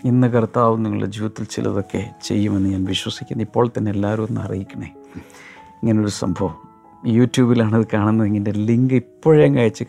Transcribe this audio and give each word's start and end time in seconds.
ഇന്ന് 0.04 0.26
കർത്താവ് 0.26 0.84
നിങ്ങളുടെ 0.84 1.06
ജീവിതത്തിൽ 1.06 1.44
ചിലതൊക്കെ 1.44 2.10
ചെയ്യുമെന്ന് 2.22 2.68
ഞാൻ 2.68 2.84
വിശ്വസിക്കുന്നു. 2.84 3.44
ഇപ്പോൾ 3.44 3.68
തന്നെ 3.68 3.90
എല്ലാവരും 3.90 4.22
ഒന്ന് 4.22 4.40
അറിയിക്കണേ. 4.40 4.94
ഇങ്ങനൊരു 5.82 6.08
സംഭവം. 6.08 6.54
യൂട്യൂബിലാണ് 7.06 7.76
ഇത് 7.76 7.86
കാണുന്നത്. 7.94 8.28
ഇതിന്റെ 8.28 8.50
ലിങ്ക് 8.50 8.94
ഇപ്പോഴേ 8.94 9.56
അയച്ച് 9.56 9.84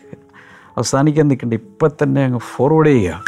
അവസാനിക്കാൻ 0.76 1.28
നിൽക്കേണ്ട. 1.28 1.54
ഇപ്പം 1.54 1.90
തന്നെ 2.02 2.24
അങ്ങ് 2.24 2.38
ഫോർവേഡ് 2.38 2.86
ചെയ്യുക. 2.86 3.24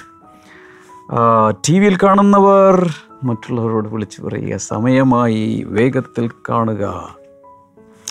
ടി 1.69 1.79
വിയിൽ 1.79 1.99
കാണുന്നവർ 2.03 2.95
മറ്റുള്ളവരോട് 3.25 3.89
വിളിച്ചു 3.89 4.23
പറയുക. 4.23 4.57
സമയമായി 4.57 5.65
വേഗത്തിൽ 5.69 6.31
കാണുക. 6.49 7.17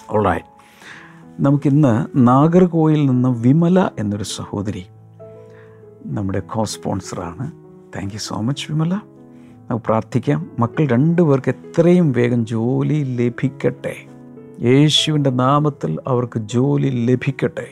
ഓൾറൈറ്റ് 0.10 0.53
നമുക്കിന്ന് 1.40 2.08
നാഗർകോയിൽ 2.16 3.06
നിന്ന് 3.06 3.30
വിമല 3.30 3.90
എന്നൊരു 4.00 4.24
സഹോദരി 4.24 4.86
നമ്മുടെ 6.06 6.40
co 6.40 6.64
സ്പോൺസറാണ് 6.64 7.52
thank 7.96 8.14
you 8.14 8.20
so 8.20 8.42
much 8.42 8.72
Vimala. 8.72 8.94
നമുക്ക് 9.70 9.86
പ്രാർത്ഥിക്കാം. 9.86 10.52
മക്കൾ 10.60 10.88
രണ്ടുപേർക്ക് 10.88 11.50
എത്രയും 11.50 12.12
വേഗം 12.12 12.46
ജോലി 12.46 13.18
ലഭിക്കട്ടെ. 13.20 13.96
യേശുവിന്റെ 14.62 15.30
നാമത്തിൽ 15.30 16.00
അവർക്ക് 16.08 16.40
ജോലി 16.40 17.06
ലഭിക്കട്ടെ. 17.06 17.68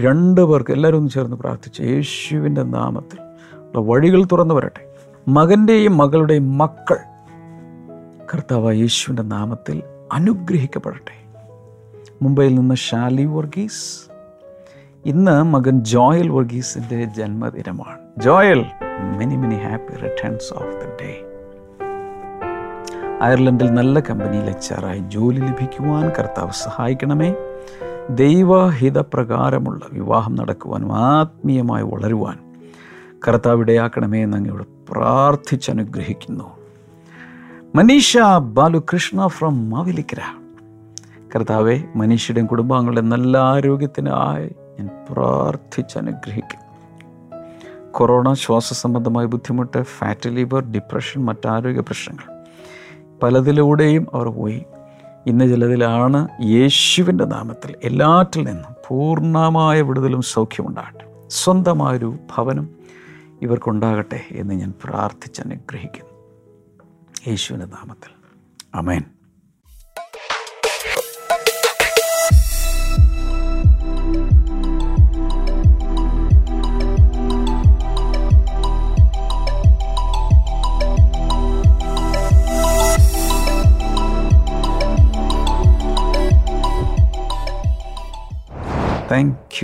രണ്ട് 0.00 0.40
പേർക്ക് 0.40 0.70
എല്ലാവരും 0.70 0.96
ഒന്ന് 0.96 1.10
ചേർന്ന് 1.10 1.36
പ്രാർത്ഥിച്ചു 1.36 1.82
യേശുവിന്റെ 1.82 2.62
നാമത്തിൽ. 2.62 3.20
ഉള്ള 3.58 3.78
വഴികൾ 3.78 4.24
തുറന്നു 4.24 4.54
വരട്ടെ. 4.54 4.94
മകന്റെയും 5.28 5.96
മകളുടെയും 5.96 6.58
മക്കൾ 6.58 6.96
കർത്താവ് 8.34 8.74
യേശുവിന്റെ 8.74 9.22
നാമത്തിൽ 9.22 9.82
അനുഗ്രഹിക്കപ്പെടട്ടെ. 10.12 11.23
മുംബൈയിൽ 12.22 12.54
നിന്ന് 12.54 12.74
ഷാലി 12.74 13.24
വർഗീസ്. 13.24 14.10
ഇന്ന് 15.06 15.42
മകൻ 15.42 15.84
ജോയൽ 15.84 16.28
വർഗീസിന്റെ 16.28 17.04
ജന്മദിനമാണ്. 17.04 17.98
Joel 18.18 18.64
many 19.18 19.36
many 19.36 19.54
happy 19.54 19.94
returns 19.94 20.54
of 20.54 20.66
the 20.66 20.88
day 21.02 21.20
അയർലൻഡിൽ 23.22 23.70
നല്ല 23.70 24.00
കമ്പനിയിൽ 24.00 24.44
എച്ച്ആറായി 24.44 24.98
ജോലി 24.98 25.40
ലഭിക്കുവാൻ 25.40 26.10
കർത്താവ് 26.18 26.50
സഹായിക്കണമേ. 26.50 27.34
ദൈവഹിതപ്രകാരമുള്ള 28.10 29.80
വിവാഹം 29.92 30.34
നടക്കുവാനും 30.34 30.96
ആത്മീയമായി 30.96 31.82
വളരുവാൻ 31.82 32.38
കർത്താവ് 33.28 33.60
ഇടയാക്കണമേ 33.60 34.22
എന്ന് 34.22 34.36
അങ്ങയോട് 34.36 34.92
പ്രാർത്ഥിച്ചനുഗ്രഹിക്കുന്നു. 34.92 36.44
മനീഷ 37.74 38.18
ബാലുകൃഷ്ണ 38.40 39.26
ഫ്രം 39.26 39.70
മാവിലിക്കര. 39.70 40.43
കർത്താവെ 41.36 41.84
മനുഷ്യരുടെയും 41.96 42.46
കുടുംബാംഗങ്ങളുടെയും 42.46 43.08
നല്ല 43.08 43.38
ആരോഗ്യത്തിനായി 43.38 44.54
ഞാൻ 44.78 44.90
പ്രാർത്ഥിച്ചനുഗ്രഹിക്കുന്നു 45.10 46.64
കൊറോണ 47.90 48.32
ശ്വാസ 48.32 48.72
സംബന്ധമായ 48.72 49.24
ബുദ്ധിമുട്ട് 49.26 49.82
ഫാറ്റ് 49.82 50.28
ലിവർ 50.28 50.70
ഡിപ്രഷൻ 50.72 51.24
മറ്റാരോഗ്യ 51.24 51.80
പ്രശ്നങ്ങൾ 51.80 52.44
പലതിലൂടെയും 53.22 54.06
അവർ 54.14 54.28
പോയി. 54.28 54.62
ഇന്ന് 55.26 55.50
ചിലതിലാണ് 55.50 56.28
യേശുവിന്റെ 56.42 57.24
നാമത്തിൽ 57.24 57.74
എല്ലാറ്റിൽ 57.84 58.44
നിന്നും 58.46 58.74
പൂർണമായ 58.88 59.82
വിടുതലും 59.82 60.22
സൗഖ്യമുണ്ടാകട്ടെ. 60.22 61.04
സ്വന്തമായൊരു 61.28 62.18
ഭവനം 62.36 62.68
ഇവർക്കുണ്ടാകട്ടെ 63.42 64.20
എന്ന് 64.30 64.54
ഞാൻ 64.54 64.72
പ്രാർത്ഥിച്ചനുഗ്രഹിക്കുന്നു 64.84 66.12
യേശുവിന്റെ 67.28 67.66
നാമത്തിൽ. 67.66 68.10
അമേൻ 68.74 69.04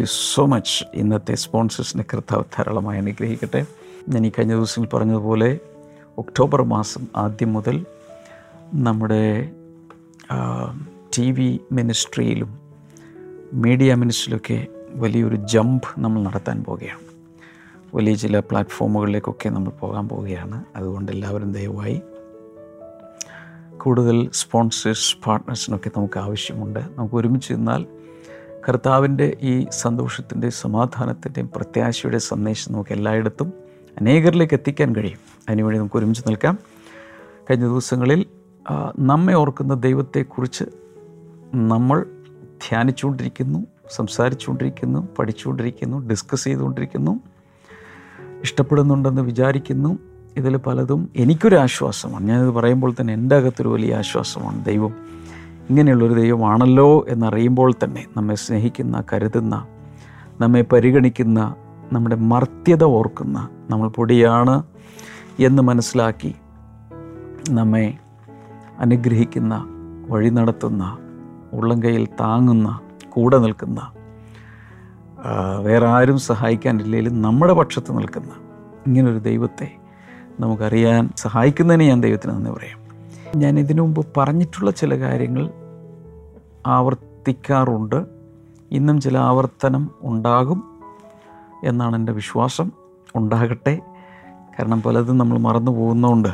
യു 0.01 0.07
സോ 0.09 0.47
മച്ച് 0.47 0.85
ഇന്നത്തെ 0.95 1.35
സ്പോൺസേഴ്സിനെ 1.35 2.05
കർത്താവ് 2.13 2.45
ധാരാളമായി 2.59 2.99
അനുഗ്രഹിക്കട്ടെ. 2.99 3.67
ഞാൻ 4.09 4.27
ഈ 4.27 4.31
കഴിഞ്ഞ 4.31 4.55
ദിവസങ്ങൾ 4.55 4.89
പറഞ്ഞതുപോലെ 4.89 5.59
ഒക്ടോബർ 6.19 6.63
മാസം 6.63 7.07
ആദ്യം 7.17 7.53
മുതൽ 7.53 7.87
നമ്മുടെ 8.75 9.51
ടി 11.19 11.31
വി 11.31 11.61
മിനിസ്ട്രിയിലും 11.73 12.59
മീഡിയ 13.53 13.95
മിനിസ്ട്രിയിലൊക്കെ 13.95 14.67
വലിയൊരു 14.91 15.37
ജമ്പ് 15.37 15.89
നമ്മൾ 15.99 16.23
നടത്താൻ 16.23 16.65
പോവുകയാണ്. 16.65 17.05
വലിയ 17.95 18.15
ചില 18.15 18.39
പ്ലാറ്റ്ഫോമുകളിലേക്കൊക്കെ 18.39 19.49
നമ്മൾ 19.49 19.71
പോകാൻ 19.71 20.09
പോവുകയാണ്. 20.09 20.65
അതുകൊണ്ട് 20.77 21.13
എല്ലാവരും 21.13 21.53
ദയവായി 21.53 22.01
കൂടുതൽ 23.77 24.31
സ്പോൺസേഴ്സ് 24.35 25.17
പാർട്ട്നേഴ്സിനൊക്കെ 25.27 25.91
നമുക്ക് 25.97 26.19
ആവശ്യമുണ്ട്. 26.19 26.81
നമുക്ക് 26.97 27.15
ഒരുമിച്ച് 27.15 27.53
നിന്നാൽ 27.53 27.87
കർത്താവിന്റെ 28.71 29.37
ഈ 29.41 29.67
സന്തോഷത്തിന്റെയും 29.71 30.53
സമാധാനത്തിന്റെയും 30.53 31.51
പ്രത്യാശയുടെ 31.57 32.19
സന്ദേശം 32.19 32.73
നമുക്ക് 32.73 32.93
എല്ലായിടത്തും 32.93 33.53
അനേകരിലേക്ക് 34.01 34.55
എത്തിക്കാൻ 34.55 34.97
കഴിയും. 34.97 35.19
അതിനുവേണ്ടി 35.49 35.79
നമുക്ക് 35.79 35.97
ഒരുമിച്ച് 35.97 36.23
നിൽക്കാം. 36.29 36.59
കഴിഞ്ഞ 37.51 37.65
ദിവസങ്ങളിൽ 37.65 38.27
നമ്മെ 38.99 39.35
ഓർക്കുന്ന 39.35 39.75
ദൈവത്തെക്കുറിച്ച് 39.75 40.65
നമ്മൾ 41.55 42.07
ധ്യാനിച്ചുകൊണ്ടിരിക്കുന്നു 42.69 43.67
സംസാരിച്ചുകൊണ്ടിരിക്കുന്നു 43.97 45.09
പഠിച്ചുകൊണ്ടിരിക്കുന്നു 45.19 46.09
ഡിസ്കസ് 46.09 46.45
ചെയ്തുകൊണ്ടിരിക്കുന്നു 46.45 47.21
ഇഷ്ടപ്പെടുന്നുണ്ടെന്ന് 48.43 49.23
വിചാരിക്കുന്നു. 49.23 49.99
ഇതിൽ 50.37 50.57
പലതും 50.57 51.11
എനിക്കൊരു 51.17 51.57
ആശ്വാസമാണ്. 51.57 52.25
ഞാനിത് 52.25 52.51
പറയുമ്പോൾ 52.51 52.95
തന്നെ 53.01 53.15
എന്റെ 53.15 53.37
അകത്തൊരു 53.37 53.69
വലിയ 53.69 53.95
ആശ്വാസമാണ്. 53.95 54.65
ദൈവം 54.65 54.95
ഇങ്ങനെയുള്ളൊരു 55.71 56.15
ദൈവമാണല്ലോ 56.15 57.07
എന്നറിയുമ്പോൾ 57.09 57.73
തന്നെ 57.85 58.07
നമ്മെ 58.17 58.35
സ്നേഹിക്കുന്ന 58.35 59.05
കരുതുന്ന 59.13 59.67
നമ്മെ 60.41 60.63
പരിഗണിക്കുന്ന 60.63 61.55
നമ്മുടെ 61.93 62.17
മർത്യത 62.17 62.85
ഓർക്കുന്ന 62.85 63.49
നമ്മൾ 63.71 63.89
പൊടിയാണ് 63.89 64.63
എന്ന് 65.39 65.63
മനസ്സിലാക്കി 65.63 66.35
നമ്മെ 67.51 67.95
അനുഗ്രഹിക്കുന്ന 68.79 69.65
വഴി 70.09 70.29
നടത്തുന്ന 70.29 70.99
ഉള്ളംകൈയിൽ 71.53 72.07
താങ്ങുന്ന 72.07 72.81
കൂടെ 73.09 73.39
നിൽക്കുന്ന 73.39 73.91
വേറെ 75.61 75.87
ആരും 75.87 76.19
സഹായിക്കാനില്ലെങ്കിലും 76.19 77.23
നമ്മുടെ 77.23 77.53
പക്ഷത്ത് 77.53 77.99
നിൽക്കുന്ന 77.99 78.33
ഇങ്ങനൊരു 78.87 79.19
ദൈവത്തെ 79.19 79.77
നമുക്കറിയാൻ 80.41 81.11
സഹായിക്കുന്നതിന് 81.17 81.83
ഞാൻ 81.83 82.03
ദൈവത്തിന് 82.03 82.33
നന്ദി 82.33 82.51
പറയാം. 82.51 82.81
ഞാൻ 83.37 83.59
ഇതിനു 83.59 83.83
മുമ്പ് 83.83 84.07
പറഞ്ഞിട്ടുള്ള 84.17 84.71
ചില 84.71 84.99
കാര്യങ്ങൾ 85.01 85.51
ആവർത്തിക്കാറുണ്ട്. 86.67 88.07
ഇന്നും 88.71 89.01
ചില 89.01 89.19
ആവർത്തനം 89.19 89.91
ഉണ്ടാകും 90.03 90.81
എന്നാണ് 91.65 91.97
എന്റെ 91.97 92.13
വിശ്വാസം. 92.13 92.71
ഉണ്ടാകട്ടെ. 93.15 93.81
കാരണം 94.59 94.83
പലതും 94.83 95.19
നമ്മൾ 95.19 95.39
മറന്നു 95.39 95.71
പോകുന്നതുകൊണ്ട് 95.71 96.29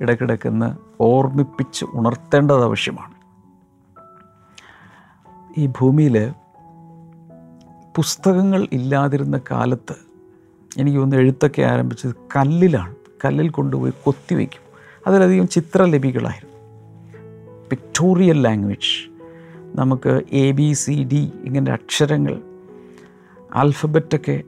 ഇടയ്ക്കിടയ്ക്കൊന്ന് 0.00 0.76
ഓർമ്മിപ്പിച്ച് 1.00 1.84
ഉണർത്തേണ്ടത് 1.94 2.64
ആവശ്യമാണ്. 2.64 3.14
ഈ 5.58 5.66
ഭൂമിയിൽ 5.66 6.32
പുസ്തകങ്ങൾ 7.96 8.68
ഇല്ലാതിരുന്ന 8.72 9.40
കാലത്ത് 9.50 9.94
എനിക്ക് 10.78 10.98
ഒന്ന് 10.98 11.16
എഴുത്തൊക്കെ 11.16 11.62
ആരംഭിച്ചത് 11.62 12.14
കല്ലിലാണ്. 12.36 12.94
കല്ലിൽ 13.24 13.48
കൊണ്ടുപോയി 13.48 13.92
കൊത്തിവെക്കും. 14.04 14.64
അതിലധികം 15.06 15.48
ചിത്രലിപികളായിരുന്നു. 15.48 16.54
പിക്ടോറിയൽ 17.70 18.40
ലാംഗ്വേജ് 18.40 19.13
നമുക്ക് 19.74 20.22
എ 20.32 20.50
ബി 20.50 20.72
സി 20.72 21.08
ഡി 21.12 21.32
ഇങ്ങനെ 21.44 21.72
അക്ഷരങ്ങൾ 21.72 22.42
ആൽഫബറ്റൊക്കെ 23.54 24.42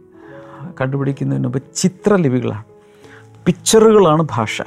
കണ്ടുപിടിക്കുന്നതിന് 0.81 1.45
മുമ്പ് 1.45 1.63
ചിത്രലിപികളാണ്. 1.75 2.65
പിക്ചറുകളാണ് 3.47 4.27
ഭാഷ. 4.31 4.63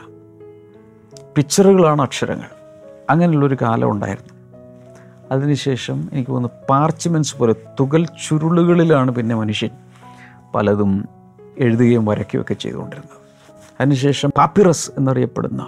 പിക്ചറുകളാണ് 1.35 2.01
അക്ഷരങ്ങൾ. 2.01 2.49
അങ്ങനെയുള്ളൊരു 3.09 3.57
കാലം 3.61 3.91
ഉണ്ടായിരുന്നു. 3.91 4.33
അതിനുശേഷം 5.31 6.09
എനിക്ക് 6.13 6.31
തോന്നുന്നു 6.31 6.65
പാർച്ച്മെന്റ്സ് 6.69 7.37
പോലെ 7.37 7.55
തുകൽ 7.79 8.05
ചുരുളുകളിലാണ് 8.05 9.11
പിന്നെ 9.11 9.35
മനുഷ്യൻ 9.35 9.69
പലതും 10.55 11.05
എഴുതുകയും 11.57 12.05
വരയ്ക്കുകയൊക്കെ 12.05 12.53
ചെയ്തുകൊണ്ടിരുന്നത്. 12.53 13.19
അതിനുശേഷം 13.81 14.29
പാപ്പിറസ് 14.37 14.91
എന്നറിയപ്പെടുന്ന 14.97 15.65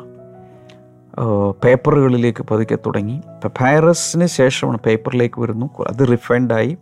പേപ്പറുകളിലേക്ക് 1.63 2.43
പതുക്കെ 2.43 2.75
തുടങ്ങി. 2.75 3.21
പൈറസിന് 3.45 4.25
ശേഷമാണ് 4.25 4.77
പേപ്പറിലേക്ക് 4.77 5.41
വരുന്നു. 5.41 5.69
അത് 5.87 6.11
റിഫൈൻഡായി 6.11 6.77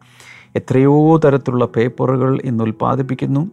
എത്രയോ 0.55 1.17
തരത്തിലുള്ള 1.17 1.65
പേപ്പറുകൾ 1.65 2.39
ഇന്ന് 2.43 2.63
ഉൽപ്പാദിപ്പിക്കുന്നു. 2.63 3.51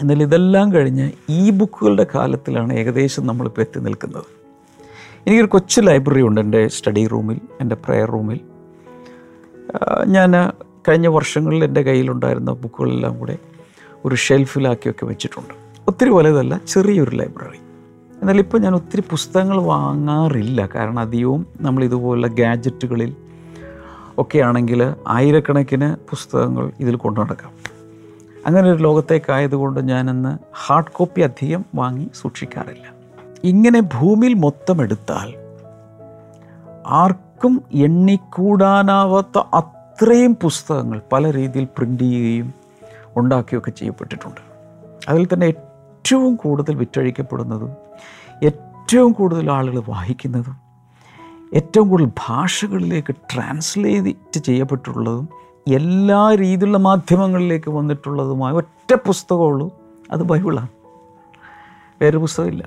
എന്നാൽ 0.00 0.22
ഇതെല്ലാം 0.22 0.72
കഴിഞ്ഞ് 0.72 1.12
ഈ 1.30 1.50
ബുക്കുകളുടെ 1.50 2.06
കാലത്തിലാണ് 2.14 2.72
ഏകദേശം 2.72 3.26
നമ്മളിപ്പോൾ 3.26 3.60
എത്തി 3.60 3.80
നിൽക്കുന്നത്. 3.80 4.24
എനിക്കൊരു 5.26 5.46
കൊച്ചു 5.46 5.80
ലൈബ്രറി 5.80 6.22
ഉണ്ട് 6.22 6.40
എന്റെ 6.40 6.68
സ്റ്റഡി 6.68 7.06
റൂമിൽ 7.06 7.40
എന്റെ 7.60 7.74
പ്രെയർ 7.74 8.10
റൂമിൽ 8.10 8.40
ഞാൻ 10.06 10.32
കഴിഞ്ഞ 10.88 11.06
വർഷങ്ങളിൽ 11.06 11.64
എന്റെ 11.64 11.82
കയ്യിലുണ്ടായിരുന്ന 11.82 12.52
ബുക്കുകളെല്ലാം 12.52 13.18
കൂടെ 13.18 13.38
ഒരു 14.04 14.14
ഷെൽഫിലാക്കിയൊക്കെ 14.14 15.04
വെച്ചിട്ടുണ്ട്. 15.06 15.54
ഒത്തിരി 15.88 16.10
വലുതല്ല 16.10 16.60
ചെറിയൊരു 16.68 17.10
ലൈബ്രറി 17.10 17.63
എന്നാൽ 18.24 18.38
ഇപ്പോൾ 18.38 18.58
ഞാൻ 18.58 18.74
ഒത്തിരി 18.74 19.00
പുസ്തകങ്ങൾ 19.00 19.62
വാങ്ങാറില്ല. 19.62 20.66
കാരണം 20.66 20.98
അധികവും 20.98 21.46
നമ്മൾ 21.60 21.84
ഇതുപോലുള്ള 21.84 22.26
ഗാഡ്ജറ്റുകളിൽ 22.26 23.16
ഒക്കെ 24.18 24.38
ആണെങ്കിൽ 24.38 24.94
ആയിരക്കണക്കിന് 25.08 26.10
പുസ്തകങ്ങൾ 26.10 26.72
ഇതിൽ 26.80 26.96
കൊണ്ടു 26.96 27.20
നടക്കാം. 27.20 27.52
അങ്ങനെ 28.46 28.70
ഒരു 28.72 28.82
ലോകത്തേക്കായതുകൊണ്ട് 28.82 29.80
ഞാനന്ന് 29.80 30.38
ഹാർഡ് 30.66 30.92
കോപ്പി 30.92 31.20
അധികം 31.20 31.64
വാങ്ങി 31.74 32.10
സൂക്ഷിക്കാറില്ല. 32.14 32.94
ഇങ്ങനെ 33.44 33.80
ഭൂമിയിൽ 33.80 34.34
മൊത്തം 34.34 34.82
എടുത്താൽ 34.82 35.34
ആർക്കും 36.86 37.62
എണ്ണിക്കൂടാനാവാത്ത 37.72 39.38
അത്രയും 39.38 40.36
പുസ്തകങ്ങൾ 40.42 41.02
പല 41.12 41.32
രീതിയിൽ 41.32 41.64
പ്രിന്റ് 41.64 42.02
ചെയ്യുകയും 42.02 42.54
ഉണ്ടാക്കുകയൊക്കെ 43.16 43.70
ചെയ്യപ്പെട്ടിട്ടുണ്ട്. 43.70 44.40
അതിൽ 45.08 45.28
തന്നെ 45.32 45.52
ഏറ്റവും 46.04 46.36
കൂടുതൽ 46.36 46.74
വിറ്റഴിക്കപ്പെടുന്നതും 46.74 47.70
ഏറ്റവും 48.42 49.12
കൂടുതൽ 49.12 49.50
ആളുകൾ 49.50 49.82
വായിക്കുന്നതും 49.88 50.56
ഏറ്റവും 51.54 51.88
കൂടുതൽ 51.88 52.10
ഭാഷകളിലേക്ക് 52.28 53.14
ട്രാൻസ്ലേറ്റ് 53.14 54.38
ചെയ്യപ്പെട്ടിട്ടുള്ളതും 54.38 55.28
എല്ലാ 55.68 56.34
രീതിയിലുള്ള 56.34 56.78
മാധ്യമങ്ങളിലേക്ക് 56.78 57.70
വന്നിട്ടുള്ളതുമായ 57.70 58.52
ഒറ്റ 58.52 58.94
പുസ്തകമുള്ളൂ 58.94 59.78
അത് 60.10 60.22
ബൈബിളാണ്. 60.22 60.68
വേറെ 62.02 62.18
പുസ്തകമില്ല. 62.18 62.64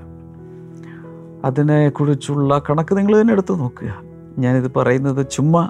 അതിനെക്കുറിച്ചുള്ള 1.46 2.62
കണക്ക് 2.70 2.98
നിങ്ങൾ 2.98 3.22
തന്നെ 3.22 3.34
എടുത്ത് 3.34 3.60
നോക്കുക. 3.60 4.02
ഞാനിത് 4.38 4.72
പറയുന്നത് 4.76 5.28
ചുമ്മാ 5.32 5.70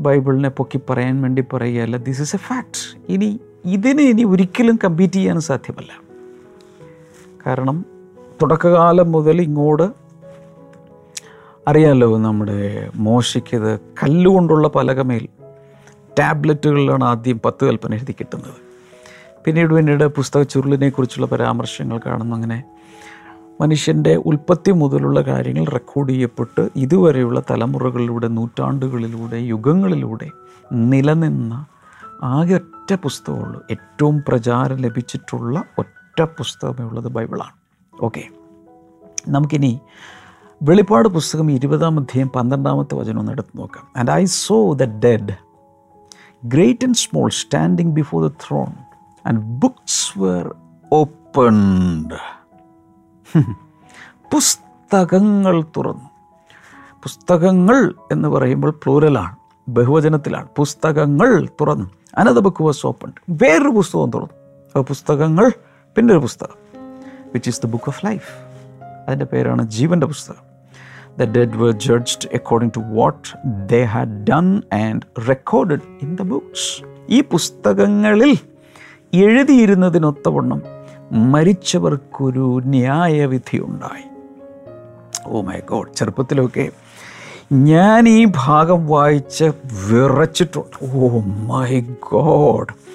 ബൈബിളിനെ 0.00 0.48
പൊക്കി 0.48 0.80
പറയാൻ 0.90 1.22
വേണ്ടി 1.22 1.44
പറയുകയല്ല. 1.52 1.96
ദിസ് 1.96 2.22
ഇസ് 2.22 2.36
എ 2.36 2.38
ഫാക്ട് 2.38 3.00
ഇനി 3.08 3.40
ഇതിനെ 3.64 4.02
ഇനി 4.02 4.24
ഒരിക്കലും 4.24 4.78
കമ്പീറ്റ് 4.84 5.14
ചെയ്യാൻ 5.14 5.40
സാധ്യമല്ല. 5.40 6.09
കാരണം 7.46 7.84
തുടക്കകാലം 8.42 9.12
മുതൽ 9.12 9.40
ഇങ്ങോട്ട് 9.40 9.88
അറിയാമല്ലോ 11.68 12.18
നമ്മുടെ 12.18 12.90
മോശയ്ക്കത് 12.96 13.80
കല്ലുകൊണ്ടുള്ള 13.80 14.68
പലകമേൽ 14.68 15.28
ടാബ്ലറ്റുകളിലാണ് 16.18 17.04
ആദ്യം 17.04 17.40
പത്ത് 17.44 17.64
കൽപ്പന 17.64 17.94
എഴുതി 17.94 18.12
കിട്ടുന്നത്. 18.12 18.54
പിന്നീട് 19.44 19.74
പിന്നീട് 19.74 20.04
പുസ്തക 20.04 20.42
ചുരുളിനെ 20.42 20.88
കുറിച്ചുള്ള 20.88 21.26
പരാമർശങ്ങൾ 21.26 22.00
കാണുന്നു. 22.06 22.36
അങ്ങനെ 22.36 22.64
മനുഷ്യന്റെ 23.60 24.16
ഉൽപ്പത്തി 24.16 24.70
മുതലുള്ള 24.70 25.20
കാര്യങ്ങൾ 25.20 25.66
റെക്കോർഡ് 25.72 26.10
ചെയ്യപ്പെട്ട് 26.10 26.68
ഇതുവരെയുള്ള 26.76 27.42
തലമുറകളിലൂടെ 27.50 28.28
നൂറ്റാണ്ടുകളിലൂടെ 28.28 29.36
യുഗങ്ങളിലൂടെ 29.36 30.30
നിലനിന്ന 30.72 31.66
ആകെ 32.22 32.54
ഒറ്റ 32.54 32.94
പുസ്തകമുള്ളൂ. 32.94 33.62
ഏറ്റവും 33.70 34.22
പ്രചാരം 34.28 34.76
ലഭിച്ചിട്ടുള്ള 34.76 35.64
ഒറ്റ 35.78 35.99
പുസ്തകമേ 36.18 36.84
ഉള്ളത് 36.84 37.08
ബൈബിളാണ്. 37.08 37.52
ഓക്കെ. 38.04 38.28
നമുക്കിനി 39.28 39.80
വെളിപ്പാട് 40.62 41.08
പുസ്തകം 41.08 41.50
ഇരുപതാം 41.50 41.98
അധ്യായം 41.98 42.28
പന്ത്രണ്ടാമത്തെ 42.28 42.94
വചനം 42.94 43.18
ഒന്ന് 43.18 43.32
എടുത്ത് 43.32 43.58
നോക്കാം. 43.58 43.88
And 43.96 44.10
I 44.10 44.24
saw 44.24 44.72
the 44.72 44.84
dead 44.84 45.36
great 46.44 46.84
and 46.84 46.96
small 46.96 47.30
standing 47.30 47.92
before 47.92 48.28
the 48.28 48.32
throne 48.32 48.66
and 49.26 49.40
books 49.40 50.18
were 50.18 50.54
opened 50.92 52.14
പുസ്തകങ്ങൾ 54.32 55.64
തുറന്നു. 55.76 56.10
പുസ്തകങ്ങൾ 57.02 57.94
എന്ന് 58.12 58.28
പറയുമ്പോൾ 58.28 58.70
പ്ലൂരലാണ് 58.70 59.36
ബഹുവചനത്തിലാണ്. 59.68 60.48
പുസ്തകങ്ങൾ 60.56 61.48
തുറന്നു. 61.60 61.90
അനദ 62.18 62.38
ബുക്ക് 62.38 62.62
വാസ് 62.62 62.86
ഓപ്പൺ 62.86 63.12
വേറൊരു 63.30 63.68
പുസ്തകം 63.68 64.10
തുറന്നു. 64.10 64.34
അപ്പോൾ 64.66 64.82
പുസ്തകങ്ങൾ 64.82 65.52
പിന്നെ 65.96 66.14
ഒരു 66.14 66.20
പുസ്തകം 66.20 66.56
which 67.32 67.48
is 67.48 67.60
the 67.62 67.66
book 67.66 67.84
of 67.88 68.06
life 68.06 68.28
അതിന്റെ 69.06 69.24
പേരാണ് 69.24 69.62
ജീവന്റെ 69.62 70.06
പുസ്തകം. 70.06 70.42
The 71.18 71.30
dead 71.30 71.52
were 71.52 71.70
judged 71.70 72.28
according 72.34 72.72
to 72.76 72.80
what 72.80 73.28
they 73.72 73.84
had 73.84 74.24
done 74.30 74.62
and 74.72 75.00
recorded 75.30 75.80
in 76.02 76.16
the 76.16 76.22
books. 76.22 76.84
ഈ 77.10 77.22
പുസ്തകങ്ങളിൽ 77.22 78.38
എഴുതിയിരുന്നതിനൊത്തവണ്ണം 79.14 80.62
മരിച്ചവർക്കൊരു 81.12 82.60
ന്യായവിധി 82.64 83.58
ഉണ്ടായി 83.58 84.04
ഓ 85.26 85.42
മൈ 85.42 85.60
ഗോഡ് 85.60 85.94
ചെറുപ്പത്തിലൊക്കെ 85.94 86.70
ഞാൻ 87.52 88.08
ഈ 88.08 88.26
ഭാഗം 88.36 88.86
വായിച്ച് 88.86 89.44
വിറച്ചിട്ടുണ്ട്. 89.90 90.76
ഓ 90.94 91.20
മൈ 91.24 91.80
ഗോഡ് 92.10 92.89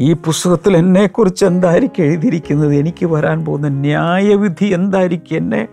ഈ 0.00 0.12
പുസ്തകത്തിൽ 0.12 0.76
എന്നെക്കുറിച്ച് 0.76 1.44
എന്തായിരിക്കും 1.44 2.02
എഴുതിയിരിക്കുന്നത്? 2.02 2.74
എനിക്ക് 2.74 3.06
വരാൻ 3.06 3.44
പോകുന്ന 3.44 3.68
ന്യായവിധി 3.68 4.64
എന്തായിരിക്കും? 4.64 5.36
എന്നെ 5.36 5.68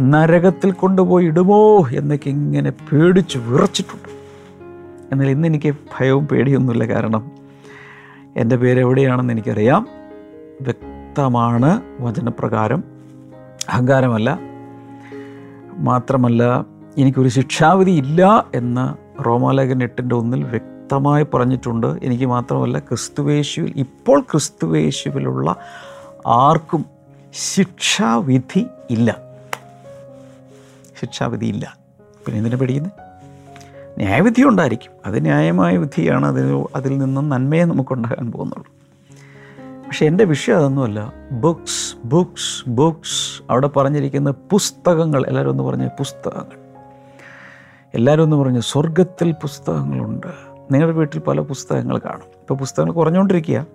നരകത്തിൽ 0.00 0.72
കൊണ്ടുപോയി 0.72 1.26
ഇടുമോ? 1.26 1.88
എന്നൊക്കെ 1.88 2.28
ഇങ്ങനെ 2.28 2.70
പേടിച്ച് 2.70 3.38
വിറച്ചിട്ടുണ്ട്. 3.38 4.08
എന്നാൽ 5.12 5.28
ഇന്ന് 5.28 5.48
എനിക്ക് 5.48 5.74
ഭയവും 5.74 6.28
പേടിയൊന്നുമില്ല. 6.28 6.84
കാരണം 6.84 7.30
എന്റെ 8.36 8.56
പേര് 8.56 8.80
എവിടെയാണെന്ന് 8.80 9.32
എനിക്കറിയാം. 9.32 9.86
വ്യക്തമാണ് 10.60 11.80
വചനപ്രകാരം. 12.00 12.84
അഹങ്കാരമല്ല. 13.68 14.38
മാത്രമല്ല 15.78 16.66
എനിക്കൊരു 16.98 17.28
ശിക്ഷാവിധി 17.28 17.90
ഇല്ല 17.90 18.46
എന്ന് 18.54 19.08
റോമാലേഖൻ 19.26 19.82
എട്ടിന്റെ 19.82 20.14
ഒന്നിൽ 20.14 20.44
വ്യക്തമായി 20.88 21.26
പറഞ്ഞിട്ടുണ്ട്. 21.34 21.86
എനിക്ക് 21.86 22.26
മാത്രമല്ല 22.26 22.78
ക്രിസ്തുവേശുവിൽ 22.78 23.72
ഇപ്പോൾ 23.76 24.20
ക്രിസ്തുവേശുവിലുള്ള 24.20 25.56
ആർക്കും 26.26 26.84
ശിക്ഷാവിധി 27.54 28.66
ഇല്ല. 28.90 29.16
ശിക്ഷാവിധി 31.00 31.46
ഇല്ല. 31.46 31.76
പിന്നെ 32.26 32.38
എന്തിനു 32.38 32.56
പേടിക്കുന്നത് 32.56 32.92
ന്യായവിധി 33.98 34.42
ഉണ്ടായിരിക്കും. 34.42 34.92
അത് 35.06 35.22
ന്യായമായ 35.22 35.76
വിധിയാണ്. 35.76 36.26
അതിൽ 36.26 36.66
അതിൽ 36.74 36.98
നിന്നും 36.98 37.28
നന്മയെ 37.28 37.64
നമുക്കുണ്ടാകാൻ 37.64 38.32
പോകുന്നുള്ളൂ. 38.32 38.66
പക്ഷെ 39.86 40.06
എന്റെ 40.06 40.24
വിഷയം 40.24 40.56
അതൊന്നുമല്ല. 40.56 41.12
Books 41.32 42.06
books 42.06 42.68
books. 42.68 43.42
അവിടെ 43.50 43.66
പറഞ്ഞിരിക്കുന്ന 43.66 44.30
പുസ്തകങ്ങൾ. 44.30 45.26
എല്ലാവരും 45.26 45.50
ഒന്ന് 45.50 45.62
പറഞ്ഞ 45.62 45.88
പുസ്തകങ്ങൾ. 45.88 46.68
എല്ലാവരും 47.94 48.22
ഒന്ന് 48.22 48.36
പറഞ്ഞു 48.36 48.60
സ്വർഗത്തിൽ 48.60 49.32
പുസ്തകങ്ങളുണ്ട്. 49.32 50.47
നിങ്ങളുടെ 50.72 50.96
വീട്ടിൽ 50.98 51.18
പല 51.18 51.40
പുസ്തകങ്ങൾ 51.40 51.98
കാണും. 51.98 52.26
ഇപ്പോൾ 52.40 52.54
പുസ്തകങ്ങൾ 52.54 52.92
കുറഞ്ഞുകൊണ്ടിരിക്കുക 52.92 53.66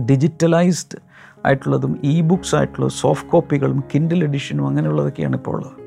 ഡിജിറ്റലൈസ്ഡ് 0.00 0.98
ആയിട്ടുള്ളതും 1.46 2.00
ഇ 2.04 2.20
ബുക്സ് 2.20 2.54
ആയിട്ടുള്ള 2.54 2.88
സോഫ്റ്റ് 2.88 3.30
കോപ്പികളും 3.30 3.84
കിൻഡിൽ 3.94 4.24
എഡിഷനും 4.24 4.66
അങ്ങനെയുള്ളതൊക്കെയാണ് 4.66 5.36
ഇപ്പോൾ 5.36 5.56
ഉള്ളത്. 5.56 5.82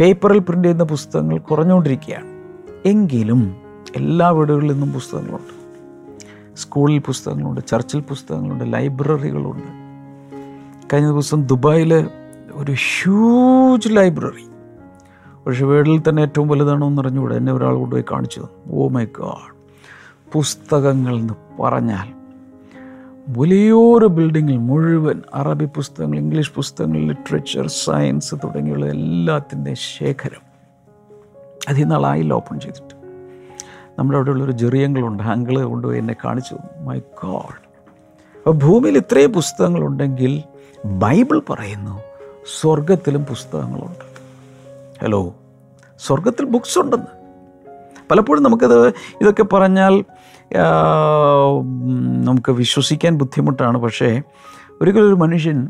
പേപ്പറിൽ 0.00 0.38
പ്രിന്റ് 0.38 0.64
ചെയ്യുന്ന 0.64 0.84
പുസ്തകങ്ങൾ 0.84 1.38
കുറഞ്ഞുകൊണ്ടിരിക്കുകയാണ് 1.38 2.26
എങ്കിലും 2.88 3.56
എല്ലാ 3.96 4.28
വീടുകളിൽ 4.30 4.72
നിന്നും 4.72 4.92
പുസ്തകങ്ങളുണ്ട്. 4.92 5.58
സ്കൂളിൽ 6.56 6.98
പുസ്തകങ്ങളുണ്ട് 6.98 7.60
ചർച്ചിൽ 7.66 8.00
പുസ്തകങ്ങളുണ്ട് 8.00 8.72
ലൈബ്രറികളുണ്ട്. 8.72 9.88
കഴിഞ്ഞ 10.92 11.08
ദിവസം 11.08 11.46
ദുബായിൽ 11.46 12.08
ഒരു 12.52 12.72
ഹ്യൂജ് 12.72 13.96
ലൈബ്രറി 13.96 14.57
പക്ഷെ 15.46 15.64
വീട്ടിൽ 15.64 16.02
തന്നെ 16.08 16.22
ഏറ്റവും 16.22 16.48
വലുതാണോ 16.48 16.86
എന്ന് 16.86 17.02
അറിഞ്ഞുകൂടെ. 17.02 17.36
എന്നെ 17.36 17.52
ഒരാൾ 17.52 17.74
കൊണ്ടുപോയി 17.74 18.04
കാണിച്ചു. 18.12 18.48
ഓ 18.70 18.88
മൈ 18.88 19.04
ഗാഡ് 19.04 19.58
പുസ്തകങ്ങൾ 20.32 21.16
എന്ന് 21.16 21.34
പറഞ്ഞാൽ 21.62 22.18
വലിയൊരു 23.38 24.06
ബിൽഡിങ്ങിൽ 24.06 24.56
മുഴുവൻ 24.56 25.22
അറബി 25.34 25.64
പുസ്തകങ്ങൾ 25.64 26.18
ഇംഗ്ലീഷ് 26.18 26.52
പുസ്തകങ്ങൾ 26.54 26.98
ലിറ്ററേച്ചർ 26.98 27.66
സയൻസ് 27.66 28.34
തുടങ്ങിയുള്ള 28.34 28.86
എല്ലാത്തിന്റെ 28.86 29.74
ശേഖരം 29.74 30.48
അത് 31.68 31.76
ഇന്നാളായില്ല 31.76 32.34
ഓപ്പൺ 32.34 32.60
ചെയ്തിട്ട്. 32.60 32.94
നമ്മുടെ 33.98 34.18
അവിടെയുള്ളൊരു 34.18 34.52
ജെറിയങ്ങളുണ്ട്. 34.52 35.22
അങ്കിൾ 35.22 35.62
കൊണ്ടുപോയി 35.62 35.98
എന്നെ 35.98 36.16
കാണിച്ചു. 36.24 36.56
മൈ 36.80 36.98
ഗോഡ് 36.98 37.68
അപ്പോൾ 38.36 38.50
ഭൂമിയിൽ 38.50 38.96
ഇത്രയും 38.96 39.32
പുസ്തകങ്ങളുണ്ടെങ്കിൽ 39.32 40.42
ബൈബിൾ 40.84 41.42
പറയുന്നു 41.50 42.00
സ്വർഗത്തിലും 42.60 43.24
പുസ്തകങ്ങളുണ്ട്. 43.24 44.17
ഹലോ 45.02 45.34
സ്വർഗത്തിൽ 45.98 46.44
ബുക്സ് 46.44 46.78
ഉണ്ടെന്ന്. 46.78 47.10
പലപ്പോഴും 48.10 48.42
നമുക്കത് 48.42 48.88
ഇതൊക്കെ 49.20 49.42
പറഞ്ഞാൽ 49.42 50.04
നമുക്ക് 52.24 52.50
വിശ്വസിക്കാൻ 52.50 53.14
ബുദ്ധിമുട്ടാണ്. 53.16 53.78
പക്ഷേ 53.78 54.22
ഒരിക്കലും 54.80 55.08
ഒരു 55.08 55.14
മനുഷ്യൻ 55.14 55.68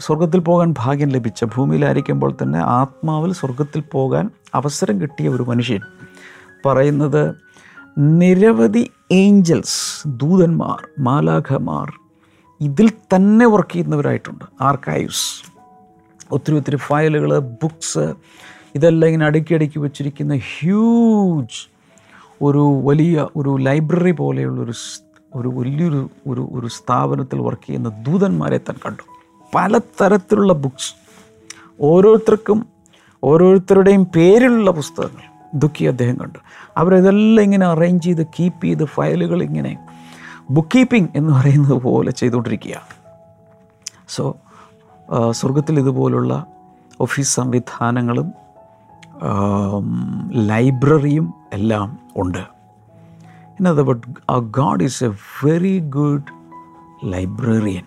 സ്വർഗത്തിൽ 0.00 0.40
പോകാൻ 0.40 0.74
ഭാഗ്യം 0.78 1.08
ലഭിച്ച 1.08 1.44
ഭൂമിയിലായിരിക്കുമ്പോൾ 1.44 2.36
തന്നെ 2.42 2.58
ആത്മാവിൽ 2.58 3.32
സ്വർഗത്തിൽ 3.32 3.80
പോകാൻ 3.80 4.30
അവസരം 4.54 5.00
കിട്ടിയ 5.00 5.28
ഒരു 5.28 5.42
മനുഷ്യൻ 5.42 5.80
പറയുന്നത് 6.66 7.34
നിരവധി 7.98 8.90
ഏഞ്ചൽസ് 9.12 10.08
ദൂതന്മാർ 10.08 10.88
മാലാഖമാർ 10.98 11.92
ഇതിൽ 12.60 12.90
തന്നെ 13.14 13.46
വർക്ക് 13.46 13.72
ചെയ്യുന്നവരായിട്ടുണ്ട്. 13.72 14.44
ആർക്കൈവ്സ് 14.60 15.51
ഒത്തിരി 16.32 16.56
ഒത്തിരി 16.56 16.76
ഫയലുകൾ 16.76 17.38
ബുക്സ് 17.38 18.14
ഇതെല്ലാം 18.74 19.08
ഇങ്ങനെ 19.08 19.26
അടുക്കി 19.26 19.54
അടുക്കി 19.54 19.78
വെച്ചിരിക്കുന്ന 19.78 20.36
ഹ്യൂജ് 20.36 21.68
ഒരു 22.42 22.80
വലിയ 22.84 23.28
ഒരു 23.36 23.56
ലൈബ്രറി 23.56 24.10
പോലെയുള്ളൊരു 24.10 24.72
ഒരു 25.34 25.48
വലിയൊരു 25.48 26.10
ഒരു 26.28 26.48
ഒരു 26.52 26.66
സ്ഥാപനത്തിൽ 26.66 27.38
വർക്ക് 27.38 27.66
ചെയ്യുന്ന 27.66 27.88
ദൂതന്മാരെ 27.88 28.58
താൻ 28.58 28.76
കണ്ടു. 28.86 29.02
പലതരത്തിലുള്ള 29.54 30.52
ബുക്സ്. 30.52 30.94
ഓരോരുത്തർക്കും 31.80 32.66
ഓരോരുത്തരുടെയും 33.24 34.04
പേരിലുള്ള 34.04 34.70
പുസ്തകങ്ങൾ 34.70 35.22
ഇതൊക്കെ 35.54 35.84
അദ്ദേഹം 35.84 36.16
കണ്ടു. 36.20 36.38
അവരിതെല്ലാം 36.76 37.44
ഇങ്ങനെ 37.44 37.66
അറേഞ്ച് 37.66 38.04
ചെയ്ത് 38.04 38.26
കീപ്പ് 38.26 38.64
ചെയ്ത് 38.64 38.84
ഫയലുകൾ 38.84 39.42
ഇങ്ങനെ 39.42 39.88
ബുക്ക് 40.50 40.68
കീപ്പിംഗ് 40.74 41.08
എന്ന് 41.16 41.32
പറയുന്നത് 41.32 41.82
പോലെ 41.82 42.10
ചെയ്തുകൊണ്ടിരിക്കുകയാണ്. 42.10 42.86
സോ 44.08 44.36
സ്വർഗത്തിൽ 45.30 45.78
ഇതുപോലുള്ള 45.78 46.46
ഓഫീസ് 47.00 47.36
സംവിധാനങ്ങളും 47.36 48.32
ലൈബ്രറിയും 50.32 51.34
എല്ലാം 51.52 51.98
ഉണ്ട്. 52.16 52.42
In 53.58 53.82
but 53.82 54.06
God 54.40 54.82
is 54.84 55.04
a 55.04 55.10
very 55.44 55.78
good 55.78 56.28
librarian 57.04 57.84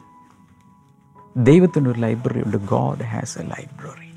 ദൈവത്തിനൊരു 1.37 1.99
ലൈബ്രറി 1.99 2.43
ഉണ്ട്. 2.45 2.57
ഗോഡ് 2.57 3.03
ഹാസ് 3.03 3.39
എ 3.39 3.43
ലൈബ്രറി 3.43 4.11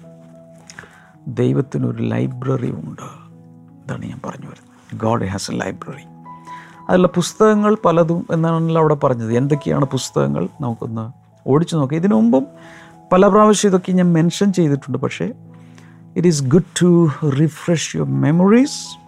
ദൈവത്തിനൊരു 1.28 2.02
ലൈബ്രറി 2.02 2.70
ഉണ്ട് 2.70 3.08
ഇതാണ് 3.84 4.04
ഞാൻ 4.04 4.20
പറഞ്ഞു 4.26 4.46
വരുന്നത്. 4.46 5.00
ഗോഡ് 5.00 5.24
ഹാസ് 5.24 5.50
എ 5.50 5.54
ലൈബ്രറി 5.54 6.04
അതിലുള്ള 6.88 7.08
പുസ്തകങ്ങൾ 7.08 7.76
പലതും 7.84 8.26
എന്നാണല്ലോ 8.30 8.80
അവിടെ 8.80 8.94
പറഞ്ഞത്. 8.94 9.32
എന്തൊക്കെയാണ് 9.36 9.84
പുസ്തകങ്ങൾ? 9.84 10.48
നമുക്കൊന്ന് 10.60 11.04
ഓടിച്ചു 11.48 11.76
നോക്കാം. 11.76 11.96
ഇതിനു 11.96 12.14
മുമ്പും 12.14 12.46
പല 13.12 13.26
പ്രാവശ്യം 13.28 13.68
ഇതൊക്കെ 13.68 13.92
ഞാൻ 13.92 14.12
മെൻഷൻ 14.12 14.52
ചെയ്തിട്ടുണ്ട് 14.52 14.98
പക്ഷേ 14.98 15.24
it 16.16 16.28
is 16.28 16.44
good 16.44 16.70
to 16.82 17.08
refresh 17.28 17.96
your 17.96 18.08
memories 18.08 18.98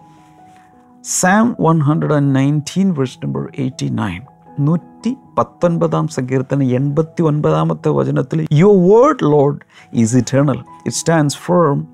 Psalm 1.03 1.55
one 1.61 1.79
hundred 1.79 2.13
and 2.13 2.35
nineteen 2.35 2.93
verse 2.93 3.17
number 3.25 3.47
eighty 3.59 3.85
nine 3.85 4.21
നൂറ്റി 4.59 5.17
പത്തൊൻപതാം 5.37 6.07
സങ്കീർത്തനം 6.07 6.63
എൺപത്തി 6.63 7.21
ഒൻപതാമത്തെ 7.21 7.89
വചനത്തിൽ 7.89 8.47
your 8.53 8.89
word 8.89 9.31
Lord 9.31 9.57
is 9.93 10.15
eternal 10.15 10.59
it 10.59 10.95
stands 10.95 11.37
firm 11.37 11.87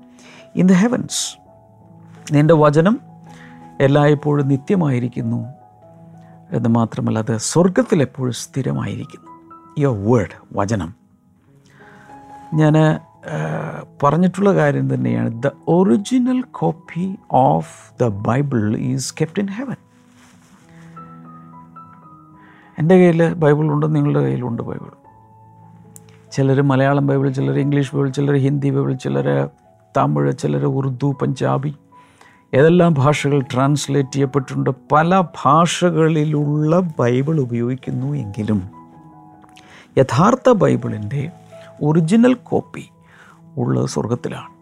in 0.56 0.68
the 0.68 0.72
heavens 0.72 1.38
നിന്റെ 2.32 2.54
വചനം 2.54 3.00
എല്ലായ്പ്പോഴും 3.80 4.48
നിത്യമായിരിക്കുന്നു 4.48 5.46
എന്ന് 6.52 6.68
മാത്രമല്ല 6.68 7.18
അത് 7.18 7.38
സ്വർഗത്തിൽ 7.38 8.02
എപ്പോഴും 8.02 8.32
സ്ഥിരമായിരിക്കുന്നു. 8.32 9.30
യുവർ 9.78 10.10
വേർഡ് 10.10 10.30
വചനം. 10.52 10.97
ഞാൻ 12.54 12.98
പറഞ്ഞിട്ടുള്ള 14.02 14.54
കാര്യം 14.54 14.94
തന്നെയാണ്. 14.94 15.42
The 15.42 15.50
original 15.68 16.42
copy 16.42 17.16
of 17.32 17.92
the 18.02 18.06
Bible 18.08 18.76
is 18.76 19.14
kept 19.20 19.40
in 19.40 19.48
heaven 19.48 19.76
എന്റെ 22.78 22.94
കയ്യിൽ 22.94 23.34
ബൈബിൾ 23.34 23.72
ഉണ്ട് 23.72 23.94
നിങ്ങളുടെ 23.94 24.20
കയ്യിലുണ്ട് 24.20 24.62
ബൈബിൾ. 24.62 24.90
ചിലർ 26.32 26.62
മലയാളം 26.62 27.06
ബൈബിൾ 27.06 27.30
ചിലർ 27.30 27.58
ഇംഗ്ലീഷ് 27.58 27.94
ബൈബിൾ 27.94 28.10
ചിലർ 28.10 28.34
ഹിന്ദി 28.34 28.70
ബൈബിൾ 28.70 28.92
ചിലർ 28.92 29.48
തമിഴ് 29.96 30.32
ചിലർ 30.32 30.64
ഉറുദു 30.64 31.16
പഞ്ചാബി. 31.22 31.74
ഏതെല്ലാം 32.54 32.94
ഭാഷകൾ 32.98 33.40
ട്രാൻസ്ലേറ്റ് 33.40 34.12
ചെയ്യപ്പെട്ടിട്ടുണ്ട്? 34.12 34.70
പല 34.92 35.20
ഭാഷകളിലുള്ള 35.44 36.80
ബൈബിൾ 36.80 37.40
ഉപയോഗിക്കുന്നു 37.40 38.14
എങ്കിലും 38.14 38.70
യഥാർത്ഥ 39.98 40.50
ബൈബിളിന്റെ 40.50 41.30
ഒറിജിനൽ 41.80 42.34
കോപ്പി 42.34 42.90
ഉള്ളത് 43.56 43.86
സ്വർഗത്തിലാണ് 43.86 44.58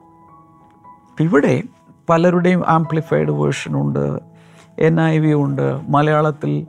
ഇവിടെ 1.22 1.62
പലരുടെയും 2.08 2.68
ആംപ്ലിഫൈഡ് 2.68 3.30
വേർഷനുണ്ട് 3.30 4.20
എൻ 4.78 5.00
ഐ 5.00 5.18
വി 5.18 5.32
ഉണ്ട് 5.32 5.90
മലയാളത്തിൽ 5.90 6.66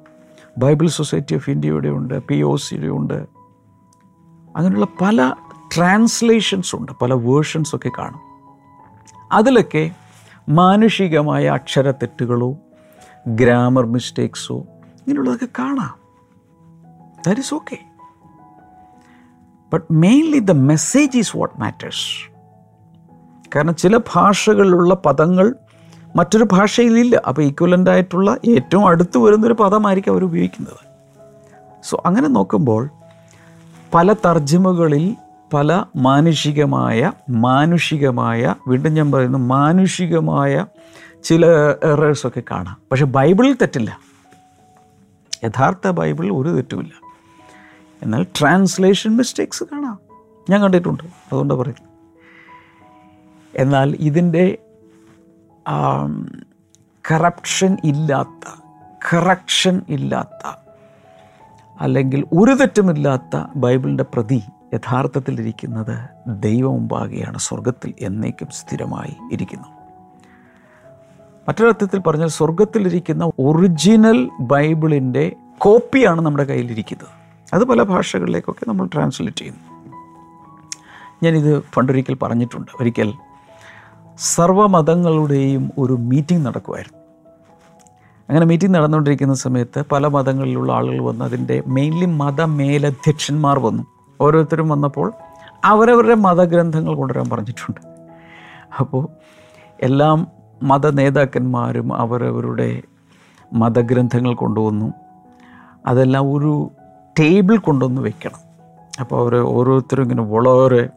ബൈബിൾ 0.57 0.87
സൊസൈറ്റി 0.87 1.35
ഓഫ് 1.35 1.49
ഇന്ത്യയുടെ 1.49 1.89
ഉണ്ട് 1.89 2.23
പി 2.23 2.41
ഒ 2.41 2.55
സിയുടെ 2.55 2.87
ഉണ്ട്. 2.87 3.27
അങ്ങനെയുള്ള 4.55 4.87
പല 5.01 5.33
ട്രാൻസ്ലേഷൻസ് 5.75 6.75
ഉണ്ട് 6.75 6.91
പല 6.91 7.13
വേർഷൻസ് 7.13 7.75
ഒക്കെ 7.75 7.91
കാണും. 7.99 8.21
അതിലൊക്കെ 9.31 9.91
മാനുഷികമായ 10.49 11.47
അക്ഷരത്തെറ്റുകളോ 11.47 12.55
ഗ്രാമർ 13.27 13.85
മിസ്റ്റേക്സോ 13.85 14.55
ഇങ്ങനെയുള്ളതൊക്കെ 14.55 15.47
കാണാം. 15.59 15.99
That 17.25 17.39
is 17.39 17.53
okay 17.53 17.86
but 19.73 19.93
mainly 19.93 20.39
the 20.39 20.51
message 20.51 21.17
is 21.17 21.37
what 21.37 21.61
matters 21.61 22.31
കാരണം 23.55 23.75
ചില 23.75 23.97
ഭാഷകളിലുള്ള 23.97 24.93
പദങ്ങൾ 24.93 25.55
മറ്റൊരു 26.15 26.47
ഭാഷയിലില്ല 26.51 27.15
അപ്പോൾ 27.27 27.41
ഈക്വലന്റ് 27.41 27.89
ആയിട്ടുള്ള 27.89 28.37
ഏറ്റവും 28.47 28.87
അടുത്ത് 28.87 29.17
വരുന്നൊരു 29.17 29.53
പദമായിരിക്കും 29.53 30.11
അവർ 30.11 30.23
ഉപയോഗിക്കുന്നത്. 30.23 30.79
സോ 31.83 32.01
അങ്ങനെ 32.05 32.27
നോക്കുമ്പോൾ 32.27 32.89
പല 33.93 34.13
തർജിമകളിൽ 34.13 35.15
പല 35.53 35.83
മാനുഷികമായ 35.95 37.11
മാനുഷികമായ 37.29 38.55
വീണ്ടും 38.67 38.93
ഞാൻ 38.93 39.11
പറയുന്നു 39.11 39.37
മാനുഷികമായ 39.37 40.65
ചില 41.23 41.45
എറേഴ്സൊക്കെ 41.83 42.43
കാണാം. 42.51 42.77
പക്ഷെ 42.91 43.05
ബൈബിളിൽ 43.05 43.53
തെറ്റില്ല. 43.53 43.99
യഥാർത്ഥ 45.43 45.87
ബൈബിളിൽ 45.87 46.31
ഒരു 46.31 46.49
തെറ്റുമില്ല. 46.49 47.06
എന്നാൽ 48.03 48.23
ട്രാൻസ്ലേഷൻ 48.39 49.17
മിസ്റ്റേക്സ് 49.17 49.63
കാണാം. 49.63 49.99
ഞാൻ 50.49 50.61
കണ്ടിട്ടുണ്ട്. 50.61 51.03
അതുകൊണ്ടാണ് 51.03 51.59
പറയുന്നത്. 51.59 51.87
എന്നാൽ 53.55 53.95
ഇതിന്റെ 53.99 54.57
കറപ്ഷൻ 57.11 57.77
ഇല്ലാത്ത 57.83 58.61
കറക്ഷൻ 59.13 59.81
ഇല്ലാത്ത 59.89 60.57
അല്ലെങ്കിൽ 61.79 62.25
ഒരു 62.33 62.51
തെറ്റുമില്ലാത്ത 62.51 63.43
ബൈബിളിന്റെ 63.55 64.03
പ്രതി 64.03 64.43
യഥാർത്ഥത്തിലിരിക്കുന്നത് 64.73 66.09
ദൈവമുമ്പാകെയാണ് 66.27 67.37
സ്വർഗത്തിൽ 67.37 67.93
എന്നേക്കും 68.01 68.47
സ്ഥിരമായി 68.51 69.15
ഇരിക്കുന്നു. 69.31 69.67
മറ്റൊരർത്ഥത്തിൽ 71.49 71.99
പറഞ്ഞാൽ 71.99 72.27
സ്വർഗത്തിലിരിക്കുന്ന 72.27 73.31
ഒറിജിനൽ 73.39 74.29
ബൈബിളിന്റെ 74.39 75.35
കോപ്പിയാണ് 75.57 76.21
നമ്മുടെ 76.21 76.43
കയ്യിലിരിക്കുന്നത്. 76.43 77.26
അത് 77.53 77.63
പല 77.63 77.83
ഭാഷകളിലേക്കൊക്കെ 77.83 78.69
നമ്മൾ 78.69 78.87
ട്രാൻസ്ലേറ്റ് 78.87 79.37
ചെയ്യുന്നു. 79.37 79.77
ഞാനിത് 81.23 81.63
പണ്ടൊരിക്കൽ 81.77 82.17
പറഞ്ഞിട്ടുണ്ട്. 82.21 82.71
ഒരിക്കൽ 82.81 83.13
സർവമതങ്ങളുടെയും 84.17 85.71
ഒരു 85.77 85.93
മീറ്റിംഗ് 85.93 86.45
നടക്കുമായിരുന്നു. 86.45 86.99
അങ്ങനെ 88.29 88.45
മീറ്റിംഗ് 88.45 88.75
നടന്നുകൊണ്ടിരിക്കുന്ന 88.75 89.33
സമയത്ത് 89.33 89.83
പല 89.91 90.07
മതങ്ങളിലുള്ള 90.07 90.73
ആളുകൾ 90.73 91.01
വന്ന് 91.01 91.25
അതിന്റെ 91.25 91.63
മെയിൻലി 91.67 92.05
മതമേലധ്യക്ഷന്മാർ 92.05 93.59
വന്നു. 93.59 93.83
ഓരോരുത്തരും 94.21 94.69
വന്നപ്പോൾ 94.69 95.13
അവരവരുടെ 95.65 96.13
മതഗ്രന്ഥങ്ങൾ 96.13 96.95
കൊണ്ടുവരാൻ 96.95 97.29
പറഞ്ഞിട്ടുണ്ട്. 97.29 97.81
അപ്പോൾ 98.79 99.07
എല്ലാം 99.81 100.27
മത 100.63 100.89
നേതാക്കന്മാരും 100.89 101.93
അവരവരുടെ 101.93 102.81
മതഗ്രന്ഥങ്ങൾ 103.53 104.33
കൊണ്ടുവന്നു. 104.33 104.93
അതെല്ലാം 105.85 106.33
ഒരു 106.33 106.71
ടേബിൾ 107.19 107.57
കൊണ്ടുവന്ന് 107.57 108.01
വെക്കണം. 108.01 108.39
അപ്പോൾ 108.99 109.21
അവർ 109.21 109.35
ഓരോരുത്തരും 109.35 110.03
ഇങ്ങനെ 110.03 110.23
വളരെ 110.23 110.89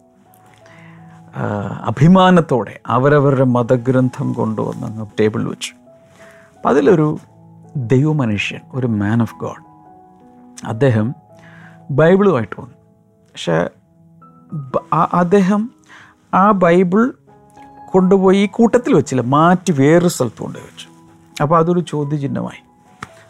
അഭിമാനത്തോടെ 1.84 2.80
അവരവരുടെ 2.86 3.44
മതഗ്രന്ഥം 3.44 4.32
കൊണ്ടുവന്ന് 4.32 4.86
അങ്ങ് 4.86 5.06
ടേബിളിൽ 5.20 5.48
വെച്ചു. 5.48 5.72
അപ്പം 6.56 6.68
അതിലൊരു 6.68 7.18
ദൈവമനുഷ്യൻ 7.76 8.60
ഒരു 8.72 8.86
മാൻ 8.86 9.22
ഓഫ് 9.22 9.34
ഗോഡ് 9.40 9.62
അദ്ദേഹം 10.66 11.14
ബൈബിളുമായിട്ട് 11.90 12.60
വന്നു. 12.60 12.74
പക്ഷേ 13.32 13.68
അദ്ദേഹം 15.14 15.70
ആ 16.34 16.50
ബൈബിൾ 16.50 17.14
കൊണ്ടുപോയി 17.90 18.46
കൂട്ടത്തിൽ 18.46 18.94
വെച്ചില്ല 18.94 19.22
മാറ്റി 19.22 19.72
വേറൊരു 19.72 20.08
സ്ഥലത്ത് 20.08 20.42
കൊണ്ടുപോയി 20.42 20.68
വെച്ചു. 20.70 20.88
അപ്പോൾ 21.42 21.58
അതൊരു 21.58 21.80
ചോദ്യചിഹ്നമായി 21.80 22.62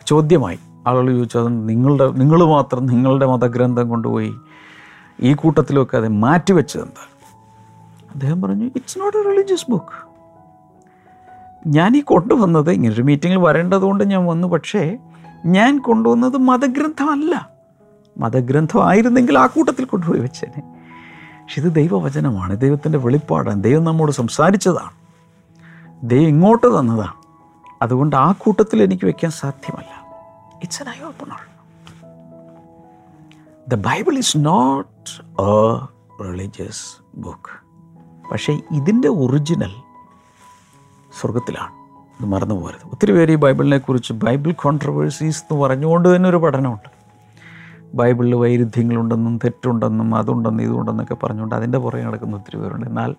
ചോദ്യമായി. 0.07 0.59
ആളുകൾ 0.87 1.11
ചോദിച്ചു 1.11 1.39
അത് 1.39 1.69
നിങ്ങളുടെ 1.69 2.11
നിങ്ങൾ 2.11 2.45
മാത്രം 2.45 2.87
നിങ്ങളുടെ 2.87 3.27
മതഗ്രന്ഥം 3.27 3.89
കൊണ്ടുപോയി 3.89 4.35
ഈ 5.21 5.35
കൂട്ടത്തിലൊക്കെ 5.35 5.97
അത് 5.97 6.09
മാറ്റി 6.09 6.53
വെച്ചത് 6.53 6.83
എന്താ 6.83 7.07
അദ്ദേഹം 8.15 8.43
പറഞ്ഞു 8.43 8.65
it's 8.65 8.99
not 8.99 9.19
a 9.19 9.23
religious 9.23 9.67
book 9.71 10.11
ഞാൻ 11.67 11.97
ഈ 11.97 12.01
കൊണ്ടുവന്നത് 12.01 12.71
ഇങ്ങനൊരു 12.71 13.03
മീറ്റിങ്ങിൽ 13.03 13.39
വരേണ്ടതുകൊണ്ട് 13.39 14.05
ഞാൻ 14.05 14.27
വന്നു 14.27 14.49
പക്ഷേ 14.49 14.99
ഞാൻ 15.47 15.79
കൊണ്ടുവന്നത് 15.79 16.37
മതഗ്രന്ഥമല്ല. 16.37 17.51
മതഗ്രന്ഥമായിരുന്നെങ്കിൽ 18.19 19.39
ആ 19.39 19.47
കൂട്ടത്തിൽ 19.47 19.85
കൊണ്ടുപോയി 19.85 20.21
വെച്ചേനെ. 20.21 20.61
പക്ഷെ 21.43 21.63
ഇത് 21.63 21.75
ദൈവവചനമാണ് 21.75 22.61
ദൈവത്തിന്റെ 22.61 22.99
വെളിപ്പാടാണ്. 22.99 23.65
ദൈവം 23.65 23.85
നമ്മോട് 23.85 24.13
സംസാരിച്ചതാണ്. 24.13 24.91
ദൈവം 26.03 26.29
ഇങ്ങോട്ട് 26.29 26.81
തന്നതാണ്. 26.81 27.13
അതുകൊണ്ട് 27.83 28.17
ആ 28.17 28.33
കൂട്ടത്തിൽ 28.33 28.83
എനിക്ക് 28.83 29.05
വയ്ക്കാൻ 29.05 29.31
സാധ്യമല്ല. 29.31 30.00
It's 30.62 30.83
an 30.83 30.88
eye 30.88 31.00
opener 31.07 31.40
the 33.69 33.75
Bible 33.75 34.19
is 34.19 34.37
not 34.38 35.11
a 35.43 36.25
religious 36.25 36.85
book 37.14 37.52
പക്ഷേ 38.33 38.52
ഇതിന്റെ 38.52 39.09
ഒറിജിനൽ 39.09 39.73
സ്വർഗത്തിലാണ് 41.21 41.73
ഇത് 42.21 42.29
മറന്നു 42.29 42.55
പോകരുത്. 42.55 42.90
ഒത്തിരി 42.93 43.12
പേര് 43.12 43.33
ഈ 43.33 43.35
ബൈബിളിനെ 43.35 43.79
കുറിച്ച് 43.79 44.12
ബൈബിൾ 44.12 44.52
കോൺട്രവേഴ്സീസ് 44.52 45.43
എന്ന് 45.43 45.62
പറഞ്ഞുകൊണ്ട് 45.62 46.17
തന്നെ 46.17 46.29
ഒരു 46.29 46.37
പഠനമുണ്ട്. 46.37 46.88
ബൈബിളിൽ 47.95 48.35
വൈരുദ്ധ്യങ്ങളുണ്ടെന്നും 48.35 49.38
തെറ്റുണ്ടെന്നും 49.45 50.14
അതുണ്ടെന്നും 50.14 50.62
ഇതുണ്ടെന്നൊക്കെ 50.62 51.14
പറഞ്ഞുകൊണ്ട് 51.14 51.55
അതിന്റെ 51.55 51.79
പുറകെ 51.79 52.02
നടക്കുന്ന 52.02 52.37
ഒത്തിരി 52.37 52.57
പേരുണ്ട്. 52.57 52.87
എന്നാൽ 52.87 53.14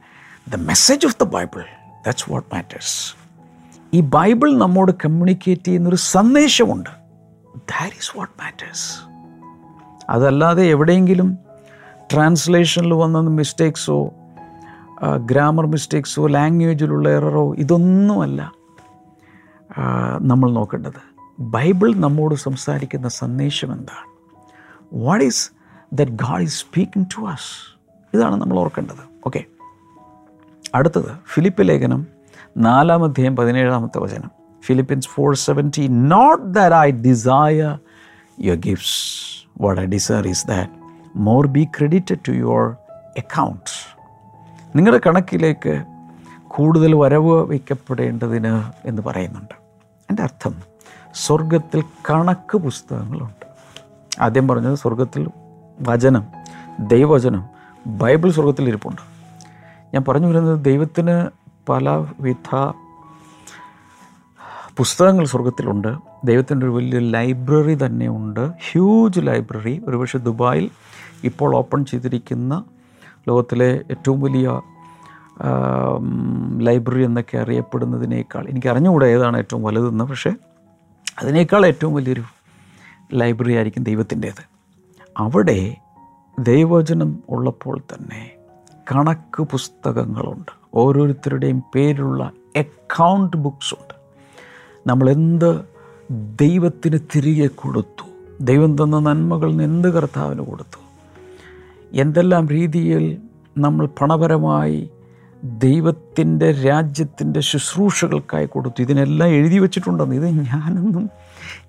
the 0.49 0.55
message 0.55 1.05
of 1.05 1.17
the 1.21 1.23
Bible 1.23 1.61
that's 2.05 2.31
what 2.31 2.55
matters 2.55 3.15
ഈ 3.93 4.01
ബൈബിൾ 4.01 4.57
നമ്മോട് 4.57 4.91
കമ്മ്യൂണിക്കേറ്റ് 4.91 5.67
ചെയ്യുന്നൊരു 5.67 5.95
സന്ദേശമുണ്ട്. 5.95 7.00
ദാറ്റ് 7.55 7.95
ഈസ് 7.95 8.17
വാട്ട് 8.17 8.33
മാറ്റേഴ്സ് 8.41 9.01
അതല്ലാതെ 10.09 10.63
എവിടെയെങ്കിലും 10.63 11.37
ട്രാൻസ്ലേഷനിൽ 12.13 12.93
വന്ന 12.93 13.19
മിസ്റ്റേക്സോ 13.19 14.11
ഗ്രാമർ 15.25 15.65
മിസ്റ്റേക്സോ 15.65 16.27
ലാംഗ്വേജിലുള്ള 16.27 17.09
എററോ 17.09 17.55
ഇതൊന്നുമല്ല 17.55 18.53
നമ്മൾ 20.21 20.51
നോക്കേണ്ടത്. 20.51 21.01
ബൈബിൾ 21.39 21.95
നമ്മോട് 21.95 22.35
സംസാരിക്കുന്ന 22.35 23.07
സന്ദേശം 23.07 23.73
എന്താണ്? 23.73 24.07
What 24.93 25.25
is 25.25 25.51
that 25.93 26.11
God 26.11 26.41
is 26.41 26.59
speaking 26.59 27.07
to 27.17 27.21
us 27.25 27.77
ഇതാണ് 28.13 28.35
നമ്മൾ 28.35 28.59
ഓർക്കേണ്ടത്. 28.59 29.03
ഓക്കെ 29.25 29.43
അടുത്തത് 30.75 31.17
ഫിലിപ്പ് 31.33 31.69
ലേഖനം 31.69 32.07
നാലാം 32.57 33.03
അധ്യായം 33.03 33.35
പതിനേഴാമത്തെ 33.35 33.97
വചനം. 33.97 34.40
Four 35.07 35.35
seventy 35.35 35.87
not 35.87 36.53
that 36.53 36.75
I 36.75 36.91
desire 36.91 37.79
your 38.39 38.57
gifts 38.57 39.21
what 39.61 39.81
I 39.81 39.85
desire 39.85 40.27
is 40.27 40.47
that 40.47 40.71
more 41.15 41.47
be 41.47 41.67
credited 41.77 42.19
to 42.27 42.31
your 42.31 42.75
account 43.17 43.91
നിങ്ങളുടെ 44.75 45.01
കണക്കിലേക്ക് 45.07 45.83
കൂടുതൽ 46.47 46.95
വരവ് 46.95 47.49
വയ്ക്കപ്പെടേണ്ടതിന് 47.49 48.71
എന്ന് 48.85 49.01
പറയുന്നുണ്ട്. 49.01 49.53
എന്റെ 50.09 50.23
അർത്ഥം 50.23 50.55
സ്വർഗത്തിൽ 51.13 51.83
കണക്ക് 52.09 52.57
പുസ്തകങ്ങളുണ്ട്. 52.57 53.45
ആദ്യം 54.21 54.47
പറഞ്ഞത് 54.47 54.75
സ്വർഗത്തിൽ 54.75 55.27
വചനം 55.81 56.27
ദൈവവചനം 56.79 57.43
ബൈബിൾ 57.87 58.31
സ്വർഗത്തിൽ 58.31 58.67
ഇരിപ്പുണ്ട്. 58.67 59.01
ഞാൻ 59.93 60.03
പറഞ്ഞു 60.07 60.27
വരുന്നത് 60.27 60.65
ദൈവത്തിന് 60.65 61.29
പലവിധ 61.69 62.55
പുസ്തകങ്ങൾ 64.81 65.25
സ്വർഗത്തിലുണ്ട് 65.25 65.97
ദൈവത്തിന്റെ 66.23 66.65
ഒരു 66.65 66.73
വലിയ 66.73 66.99
ലൈബ്രറി 66.99 67.75
തന്നെ 67.85 68.07
ഉണ്ട്. 68.09 68.51
Huge 68.71 69.19
library. 69.23 69.81
ഒരുപക്ഷെ 69.87 70.17
ദുബായിൽ 70.17 70.69
ഇപ്പോൾ 71.23 71.55
ഓപ്പൺ 71.55 71.85
ചെയ്തിരിക്കുന്ന 71.85 72.63
ലോകത്തിലെ 73.27 73.81
ഏറ്റവും 73.91 74.21
വലിയ 74.21 74.61
ലൈബ്രറി 76.61 77.03
എന്നൊക്കെ 77.03 77.37
അറിയപ്പെടുന്നതിനേക്കാൾ 77.37 78.47
എനിക്ക് 78.47 78.67
അറിഞ്ഞുകൂടെ 78.67 79.05
ഏതാണ് 79.05 79.37
ഏറ്റവും 79.37 79.63
വലുതെന്ന് 79.63 80.03
പക്ഷേ 80.03 80.33
അതിനേക്കാൾ 81.21 81.65
ഏറ്റവും 81.65 81.93
വലിയൊരു 81.93 82.23
ലൈബ്രറി 83.13 83.53
ആയിരിക്കും 83.53 83.83
ദൈവത്തിന്റേത്. 83.83 84.43
അവിടെ 85.17 85.77
ദൈവവചനം 86.39 87.19
ഉള്ളപ്പോൾ 87.29 87.79
തന്നെ 87.79 88.31
കണക്ക് 88.91 89.43
പുസ്തകങ്ങളുണ്ട്. 89.43 90.51
ഓരോരുത്തരുടെയും 90.73 91.63
പേരുള്ള 91.75 92.31
അക്കൗണ്ട് 92.57 93.37
ബുക്സ് 93.37 93.73
ഉണ്ട്. 93.73 94.00
നമ്മളെന്ത് 94.87 95.61
ദൈവത്തിന് 96.41 96.99
തിരികെ 97.15 97.47
കൊടുത്തു? 97.47 98.05
ദൈവം 98.41 98.83
തന്ന 98.83 98.99
നന്മകൾ 98.99 99.61
എന്ത് 99.61 99.87
കർത്താവിന് 99.87 100.39
കൊടുത്തു? 100.39 100.79
എന്തെല്ലാം 101.93 102.47
രീതിയിൽ 102.47 103.17
നമ്മൾ 103.57 103.85
പണപരമായി 103.85 104.89
ദൈവത്തിന്റെ 105.43 106.51
രാജ്യത്തിന്റെ 106.51 107.39
ശുശ്രൂഷകൾക്കായി 107.39 108.45
കൊടുത്തു? 108.45 108.81
ഇതിനെല്ലാം 108.81 109.29
എഴുതി 109.29 109.59
വെച്ചിട്ടുണ്ടെന്ന്. 109.59 110.15
ഇത് 110.15 110.25
ഞാനൊന്നും 110.25 111.09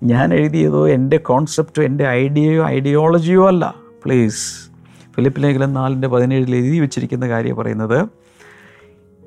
ഞാൻ 0.03 0.33
എഴുതിയതോ 0.33 0.87
എന്റെ 0.89 1.17
കോൺസെപ്റ്റോ 1.17 1.83
എന്റെ 1.83 2.07
ഐഡിയയോ 2.07 2.67
ഐഡിയോളജിയോ 2.67 3.47
അല്ല. 3.47 3.75
പ്ലീസ് 4.05 4.69
ഫിലിപ്പ് 5.15 5.43
ലേഖനം 5.43 5.73
നാലിന്റെ 5.73 6.07
പതിനേഴിൽ 6.07 6.55
എഴുതി 6.55 6.79
വെച്ചിരിക്കുന്ന 6.79 7.27
കാര്യം 7.27 7.55
പറയുന്നത് 7.55 8.05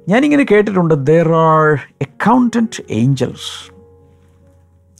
ഞാനിങ്ങനെ 0.08 0.46
കേട്ടിട്ടുണ്ട് 0.50 0.94
there 0.94 1.32
are 1.32 1.74
accountant 2.02 2.82
angels 2.90 3.75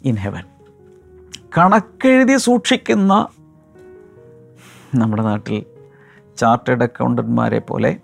in 0.06 0.16
heaven 0.16 0.44
കണക്കെഴുതി 1.58 2.36
സൂക്ഷിക്കുന്ന 2.36 3.28
നമ്മുടെ 4.94 5.22
നാട്ടിൽ 5.22 5.64
ചാർട്ടേഡ് 6.36 6.82
അക്കൗണ്ടന്റ്മാരെ 6.82 7.58
പോലെ 7.58 7.96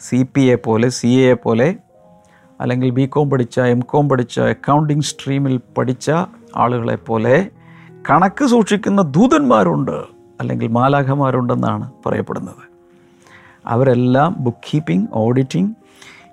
സി 0.00 0.26
പി 0.34 0.40
എ 0.40 0.54
പോലെ 0.54 0.88
സി 0.88 1.06
എ 1.06 1.34
പോലെ 1.34 1.76
അല്ലെങ്കിൽ 2.60 2.90
ബി 2.90 3.06
കോം 3.06 3.30
പഠിച്ച 3.30 3.60
എം 3.60 3.80
കോം 3.80 4.08
പഠിച്ച 4.08 4.40
അക്കൗണ്ടിങ് 4.40 5.00
സ്ട്രീമിൽ 5.00 5.60
പഠിച്ച 5.78 6.10
ആളുകളെ 6.56 6.96
പോലെ 6.96 7.50
കണക്ക് 8.10 8.44
സൂക്ഷിക്കുന്ന 8.44 9.02
ദൂതന്മാരുണ്ട് 9.02 10.04
അല്ലെങ്കിൽ 10.40 10.68
മാലാഖമാരുണ്ടെന്നാണ് 10.68 11.92
പറയപ്പെടുന്നത്. 12.06 12.64
അവരെല്ലാം 13.66 14.36
ബുക്ക് 14.38 14.64
കീപ്പിംഗ് 14.74 15.08
ഓഡിറ്റിംഗ് 15.12 15.74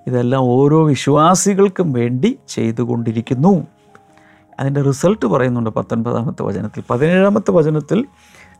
ഇതെല്ലാം 0.08 0.42
ഓരോ 0.42 0.86
വിശ്വാസികൾക്കും 0.86 1.94
വേണ്ടി 1.94 2.40
ചെയ്തുകൊണ്ടിരിക്കുന്നു. 2.48 3.68
അതിന്റെ 4.60 4.82
റിസൾട്ട് 4.82 5.26
പറയുന്നുണ്ട് 5.26 5.70
പത്തൊൻപതാമത്തെ 5.70 6.44
വചനത്തിൽ. 6.44 6.84
പതിനേഴാമത്തെ 6.90 7.52
വചനത്തിൽ 7.52 8.00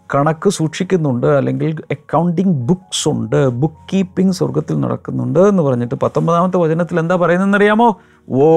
കണക്ക് 0.10 0.50
സൂക്ഷിക്കുന്നുണ്ട് 0.50 1.28
അല്ലെങ്കിൽ 1.38 1.70
അക്കൗണ്ടിങ് 1.92 2.56
ബുക്സ് 2.68 3.06
ഉണ്ട് 3.10 3.40
ബുക്ക് 3.62 3.86
കീപ്പിംഗ് 3.92 4.32
സ്വർഗത്തിൽ 4.32 4.80
നടക്കുന്നുണ്ട് 4.80 5.40
എന്ന് 5.50 5.64
പറഞ്ഞിട്ട് 5.64 5.96
പത്തൊമ്പതാമത്തെ 5.96 6.58
വചനത്തിൽ 6.58 7.00
എന്താ 7.00 7.16
പറയുന്നതെന്നറിയാമോ? 7.16 7.88
ഓ 8.28 8.50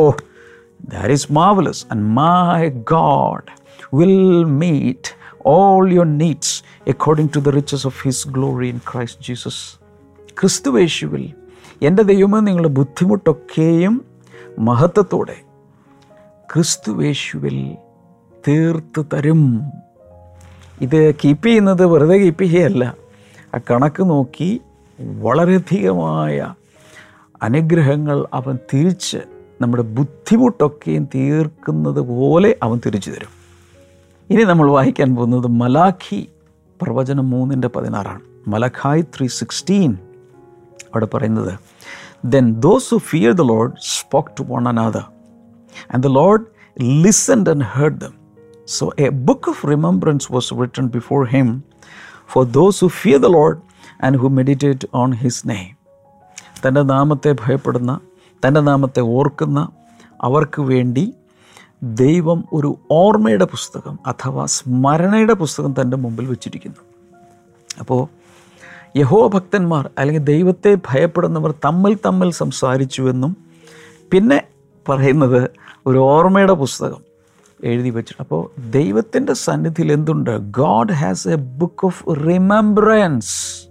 that 0.88 1.12
is 1.12 1.32
marvellous 1.32 1.86
and 1.90 2.04
my 2.18 2.58
God 2.92 3.48
will 3.94 4.18
meet 4.58 5.10
all 5.48 5.90
your 5.92 6.10
needs 6.18 6.54
according 6.90 7.32
to 7.36 7.40
the 7.40 7.48
riches 7.50 7.86
of 7.86 7.98
his 8.04 8.28
glory 8.28 8.68
in 8.68 8.80
Christ 8.92 9.24
Jesus 9.28 9.62
ക്രിസ്തുവേശുവിൽ 10.40 11.24
എന്റെ 11.82 12.02
ദൈവമേ 12.02 12.40
നിങ്ങളുടെ 12.40 12.72
ബുദ്ധിമുട്ടൊക്കെയും 12.78 13.94
മഹത്വത്തോടെ 14.60 15.36
ക്രിസ്തുവേശുവിൽ 16.54 17.76
തീർത്ത് 18.48 19.04
തരും. 19.14 19.72
ഇത് 20.80 21.14
കീപ്പ് 21.14 21.46
ചെയ്യുന്നത് 21.46 21.86
വെറുതെ 21.86 22.16
കീപ്പ് 22.16 22.44
ചെയ്യല്ല 22.44 22.94
ആ 23.54 23.58
കണക്ക് 23.70 24.10
നോക്കി 24.10 24.60
വളരെയധികമായ 25.00 26.54
അനുഗ്രഹങ്ങൾ 27.42 28.26
അവൻ 28.34 28.58
തിരിച്ച് 28.74 29.18
നമ്മുടെ 29.60 29.82
ബുദ്ധിമുട്ടൊക്കെയും 29.82 31.08
തീർക്കുന്നത് 31.14 32.00
പോലെ 32.00 32.56
അവൻ 32.62 32.80
തിരിച്ചു 32.86 33.10
തരും. 33.10 33.32
ഇനി 34.30 34.42
നമ്മൾ 34.42 34.70
വായിക്കാൻ 34.70 35.16
പോകുന്നത് 35.16 35.46
മലാഖി 35.46 36.28
പ്രവചനം 36.82 37.30
മൂന്നിന്റെ 37.30 37.68
പതിനാറാണ്. 37.68 38.20
മലഖായ് 38.48 39.02
ത്രീ 39.02 39.26
സിക്സ്റ്റീൻ 39.26 39.92
അവിടെ 40.82 41.08
പറയുന്നത് 41.14 41.58
then 42.24 42.60
those 42.60 42.90
who 42.90 42.98
fear 42.98 43.32
the 43.32 43.42
Lord 43.42 43.72
spoke 43.80 44.28
to 44.28 44.42
one 44.42 44.68
another 44.68 45.17
and 45.92 46.02
the 46.02 46.10
Lord 46.12 46.44
listen 47.04 47.48
and 47.50 47.68
heard 47.74 47.98
them 48.00 48.14
so 48.68 48.86
a 48.98 49.08
book 49.28 49.48
of 49.48 49.66
remembrance 49.70 50.32
was 50.32 50.60
written 50.60 50.86
before 50.88 51.20
him 51.26 51.48
for 52.28 52.44
those 52.50 52.80
who 52.84 52.90
fear 53.00 53.18
the 53.18 53.30
Lord 53.30 53.58
and 54.02 54.18
who 54.18 54.28
meditate 54.28 54.88
on 54.94 55.12
his 55.12 55.42
name. 55.48 55.70
തന്റെ 56.60 56.82
നാമത്തെ 56.82 57.32
ഭയപ്പെടുന്ന 57.32 57.92
തന്റെ 58.42 58.60
നാമത്തെ 58.60 59.00
ഓർക്കുന്ന 59.00 59.58
അവർക്ക് 60.22 60.60
വേണ്ടി 60.62 61.04
ദൈവം 61.98 62.44
ഒരു 62.52 62.78
ഓർമ്മയുടെ 62.90 63.44
പുസ്തകം 63.44 63.94
അഥവാ 64.06 64.44
സ്മരണയുടെ 64.46 65.34
പുസ്തകം 65.34 65.72
തന്റെ 65.72 65.96
മുമ്പിൽ 65.96 66.26
വെച്ചിരിക്കുന്നു 66.26 66.82
അപ്പോൾ 67.80 68.00
യഹോ 68.96 69.28
ഭക്തന്മാർ 69.28 69.84
അല്ലെങ്കിൽ 69.98 70.22
ദൈവത്തെ 70.24 70.70
ഭയപ്പെടുന്നവർ 70.88 71.50
തമ്മിൽ 71.64 71.94
തമ്മിൽ 72.06 72.30
സംസാരിച്ചുവെന്നും 72.32 73.32
പിന്നെ 74.12 74.38
പറയുന്നത് 74.88 75.50
ഒരു 75.86 75.98
ഓർമ്മയുടെ 75.98 76.52
പുസ്തകം 76.52 77.08
എഴുതി 77.64 77.90
വെച്ചിട്ട്. 77.90 78.22
അപ്പോൾ 78.22 78.70
ദൈവത്തിന്റെ 78.70 79.32
സന്നിധിയിൽ 79.32 79.92
എന്തുണ്ട്? 79.92 80.38
God 80.38 80.92
has 80.92 81.28
a 81.28 81.34
book 81.34 81.86
of 81.86 82.04
remembrance 82.10 83.68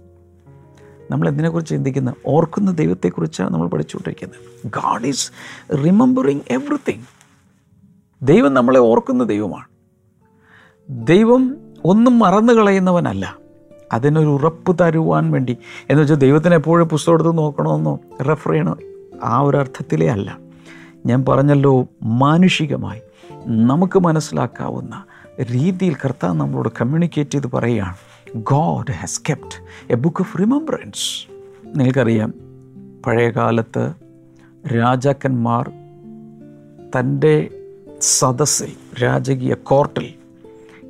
നമ്മൾ 1.10 1.28
എന്തിനെക്കുറിച്ച് 1.28 1.70
ചിന്തിക്കുന്നത് 1.70 2.14
ഓർക്കുന്ന 2.26 2.70
ദൈവത്തെക്കുറിച്ചാണ് 2.70 3.52
നമ്മൾ 3.52 3.68
പഠിച്ചുകൊണ്ടിരിക്കുന്നത്. 3.68 4.70
ഗാഡ് 4.74 5.06
ഈസ് 5.06 5.32
റിമെമ്പറിങ് 5.84 6.40
എവറിത്തിങ് 6.50 7.02
ദൈവം 8.22 8.54
നമ്മളെ 8.54 8.78
ഓർക്കുന്ന 8.78 9.24
ദൈവമാണ്. 9.24 9.66
ദൈവം 10.90 11.56
ഒന്നും 11.84 12.18
മറന്നു 12.18 12.52
കളയുന്നവനല്ല. 12.52 13.36
അതിനൊരു 13.92 14.26
ഉറപ്പ് 14.26 14.76
തരുവാൻ 14.80 15.30
വേണ്ടി. 15.30 15.56
എന്ന് 15.90 16.02
വെച്ചാൽ 16.02 16.16
ദൈവത്തിന് 16.16 16.54
എപ്പോഴും 16.54 16.88
പുസ്തകം 16.88 17.14
എടുത്ത് 17.14 17.38
നോക്കണമെന്നോ 17.38 17.98
റെഫർ 18.28 18.50
ചെയ്യണോ? 18.50 18.76
ആ 19.24 19.40
ഒരു 19.40 19.56
അർത്ഥത്തിലേ 19.56 20.06
അല്ല. 20.06 20.47
ഞാൻ 21.06 21.24
പറഞ്ഞല്ലോ 21.28 21.88
മാനുഷികമായി. 22.02 23.00
നമുക്ക് 23.46 23.98
മനസ്സിലാക്കാവുന്ന 23.98 25.04
രീതിയിൽ 25.40 25.94
കർത്താവ് 25.94 26.40
നമ്മളോട് 26.40 26.68
കമ്മ്യൂണിക്കേറ്റ് 26.80 27.30
ചെയ്ത് 27.30 27.46
പറയുകയാണ്. 27.46 27.94
God 28.36 28.92
has 28.92 29.22
kept 29.28 29.64
a 29.92 29.96
book 29.96 30.20
of 30.20 30.38
remembrance 30.38 31.26
നിങ്ങൾക്കറിയാം 31.66 32.34
പഴയകാലത്ത് 33.06 33.92
രാജാക്കന്മാർ 34.74 35.70
തന്റെ 36.98 37.48
സദസ്സിൽ 38.00 38.72
രാജകീയ 39.04 39.54
കോർട്ടിൽ 39.54 40.14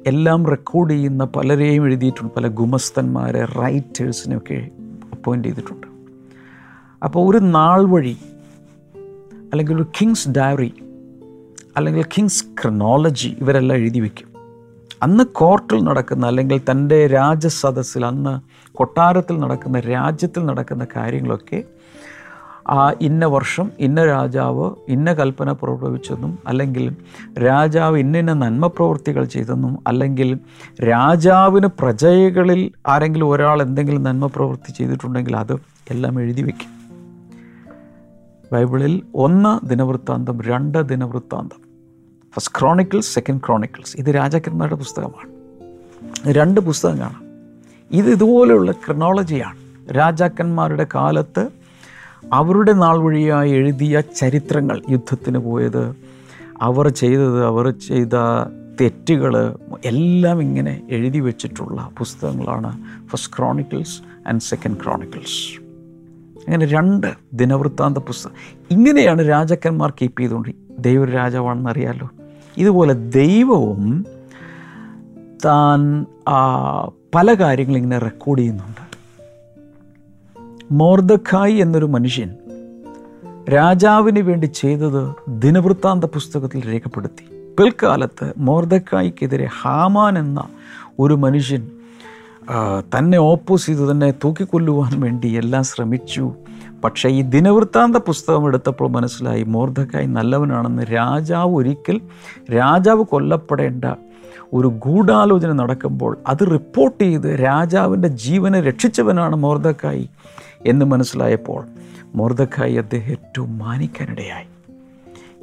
എല്ലാം 0.06 0.46
റെക്കോർഡ് 0.46 0.90
ചെയ്യുന്ന 0.90 1.24
പലരെയും 1.24 1.84
എഴുതിയിട്ടുണ്ട്. 1.84 2.34
പല 2.34 2.46
ഗുമസ്തന്മാരെ 2.48 3.44
റൈറ്റേഴ്സിനെയൊക്കെ 3.44 4.68
അപ്പോയിന്റ് 5.12 5.48
ചെയ്തിട്ടുണ്ട്. 5.48 5.86
അപ്പോൾ 7.04 7.30
ഒരു 7.30 7.38
നാൾ 7.38 7.84
വഴി 7.84 8.16
അല്ലെങ്കിൽ 9.52 9.76
ഒരു 9.76 9.86
കിങ്സ് 10.00 10.28
ഡയറി 10.28 10.72
അല്ലെങ്കിൽ 11.76 12.04
കിങ്സ് 12.16 12.44
ക്രനോളജി 12.44 13.36
ഇവരെല്ലാം 13.40 13.78
എഴുതി 13.78 14.00
വയ്ക്കും 14.00 14.28
അന്ന് 15.02 15.24
കോർട്ടിൽ 15.24 15.84
നടക്കുന്ന 15.84 16.26
അല്ലെങ്കിൽ 16.26 16.60
തന്റെ 16.70 17.06
രാജസദസ്സിൽ 17.06 18.06
അന്ന് 18.06 18.40
കൊട്ടാരത്തിൽ 18.72 19.38
നടക്കുന്ന 19.38 19.80
രാജ്യത്തിൽ 19.80 20.46
നടക്കുന്ന 20.46 20.86
കാര്യങ്ങളൊക്കെ 20.96 21.64
ആ 22.68 22.92
ഇന്ന 23.00 23.26
വർഷം 23.26 23.70
ഇന്ന 23.78 24.04
രാജാവ് 24.04 24.70
ഇന്ന 24.88 25.12
കൽപ്പന 25.12 25.52
പുറപ്പെടുവിച്ചെന്നും 25.52 26.38
അല്ലെങ്കിൽ 26.46 26.92
രാജാവ് 27.46 27.98
ഇന്ന 27.98 28.32
നന്മ 28.32 28.66
പ്രവൃത്തികൾ 28.66 29.24
ചെയ്തെന്നും 29.24 29.78
അല്ലെങ്കിൽ 29.86 30.38
രാജാവിന് 30.84 31.66
പ്രജകളിൽ 31.66 32.72
ആരെങ്കിലും 32.86 33.28
ഒരാൾ 33.28 33.62
എന്തെങ്കിലും 33.62 34.02
നന്മ 34.02 34.26
പ്രവൃത്തി 34.26 34.72
ചെയ്തിട്ടുണ്ടെങ്കിൽ 34.72 35.36
അത് 35.36 35.52
എല്ലാം 35.90 36.20
എഴുതി 36.20 36.42
വയ്ക്കും 36.42 36.77
ബൈബിളിൽ 38.52 39.02
ഒന്ന് 39.14 39.66
ദിനവൃത്താന്തം 39.66 40.42
രണ്ട് 40.42 40.78
ദിനവൃത്താന്തം. 40.88 41.60
ഫസ്റ്റ് 42.34 42.60
ക്രോണിക്കിൾസ് 42.60 43.14
സെക്കൻഡ് 43.14 43.40
ക്രോണിക്കിൾസ് 43.46 43.96
ഇത് 43.96 44.06
രാജാക്കന്മാരുടെ 44.06 44.76
പുസ്തകമാണ്. 44.76 45.38
രണ്ട് 46.32 46.60
പുസ്തകം 46.60 46.98
കാണാം 46.98 47.22
ഇത് 47.90 48.10
ഇതുപോലെയുള്ള 48.10 48.72
ക്രനോളജിയാണ് 48.72 49.58
രാജാക്കന്മാരുടെ 49.96 50.86
കാലത്ത് 50.94 51.48
അവരുടെ 52.32 52.72
നാൾ 52.72 52.98
വഴിയായി 52.98 53.50
എഴുതിയ 53.50 54.00
ചരിത്രങ്ങൾ 54.00 54.82
യുദ്ധത്തിന് 54.90 55.38
പോയത് 55.38 55.96
അവർ 56.62 56.88
ചെയ്തത് 56.88 57.44
അവർ 57.44 57.70
ചെയ്ത 57.70 58.16
തെറ്റുകൾ 58.80 59.56
എല്ലാം 59.84 60.40
ഇങ്ങനെ 60.40 60.82
എഴുതി 60.90 61.20
വെച്ചിട്ടുള്ള 61.20 61.90
പുസ്തകങ്ങളാണ് 61.98 62.84
first 63.08 63.36
chronicles 63.36 64.28
and 64.28 64.40
second 64.40 64.76
chronicles 64.84 65.67
അങ്ങനെ 66.48 66.66
രണ്ട് 66.66 67.14
ദിനവൃത്താന്ത 67.32 67.98
പുസ്തകം. 67.98 68.32
ഇങ്ങനെയാണ് 68.70 69.28
രാജാക്കന്മാർ 69.28 69.90
കീപ്പ് 69.90 70.20
ചെയ്തുകൊണ്ട് 70.20 70.48
ദൈവ 70.78 71.04
രാജാവാണെന്ന് 71.04 71.70
അറിയാലോ? 71.70 72.10
ഇതുപോലെ 72.56 72.94
ദൈവവും 72.94 74.06
താൻ 75.44 76.06
പല 77.14 77.34
കാര്യങ്ങളും 77.34 77.78
ഇങ്ങനെ 77.78 77.98
റെക്കോർഡ് 77.98 78.40
ചെയ്യുന്നുണ്ട്. 78.40 78.84
മോർദഖായി 80.70 81.54
എന്നൊരു 81.54 81.84
മനുഷ്യൻ 81.84 82.30
രാജാവിന് 83.54 84.18
വേണ്ടി 84.18 84.46
ചെയ്തത് 84.46 85.14
ദിനവൃത്താന്ത 85.28 86.04
പുസ്തകത്തിൽ 86.04 86.72
രേഖപ്പെടുത്തി. 86.72 87.24
പിൽക്കാലത്ത് 87.58 88.32
മോർദക്കായിക്കെതിരെ 88.38 89.48
ഹാമാൻ 89.60 90.18
എന്ന 90.18 90.44
ഒരു 90.98 91.14
മനുഷ്യൻ 91.14 91.70
തന്നെ 92.80 93.18
ഓപ്പോസ് 93.18 93.66
ചെയ്തു 93.66 93.90
തന്നെ 93.90 94.10
തൂക്കിക്കൊല്ലുവാൻ 94.10 95.00
വേണ്ടി 95.00 95.28
എല്ലാം 95.28 95.64
ശ്രമിച്ചു. 95.64 96.32
പക്ഷേ 96.84 97.08
ഈ 97.08 97.22
ദിനവൃത്താന്ത 97.22 97.96
പുസ്തകം 97.96 98.46
എടുത്തപ്പോൾ 98.46 98.90
മനസ്സിലായി 98.90 99.42
മോർദക്കായി 99.42 100.06
നല്ലവനാണെന്ന് 100.06 100.82
രാജാവ് 100.82 101.54
ഒരിക്കൽ 101.54 102.00
രാജാവ് 102.56 103.04
കൊല്ലപ്പെടേണ്ട 103.04 103.84
ഒരു 104.52 104.68
ഗൂഢാലോചന 104.68 105.52
നടക്കുമ്പോൾ 105.52 106.18
അത് 106.26 106.50
റിപ്പോർട്ട് 106.50 107.04
ചെയ്ത് 107.04 107.44
രാജാവിന്റെ 107.44 108.08
ജീവനെ 108.08 108.60
രക്ഷിച്ചവനാണ് 108.60 109.36
മോർദക്കായി 109.36 110.10
എന്ന് 110.66 110.84
മനസ്സിലായപ്പോൾ 110.84 111.64
മോർദക്കായി 112.14 112.74
അദ്ദേഹം 112.74 113.10
ഏറ്റവും 113.10 113.58
മാനിക്കാനിടയായി. 113.58 114.46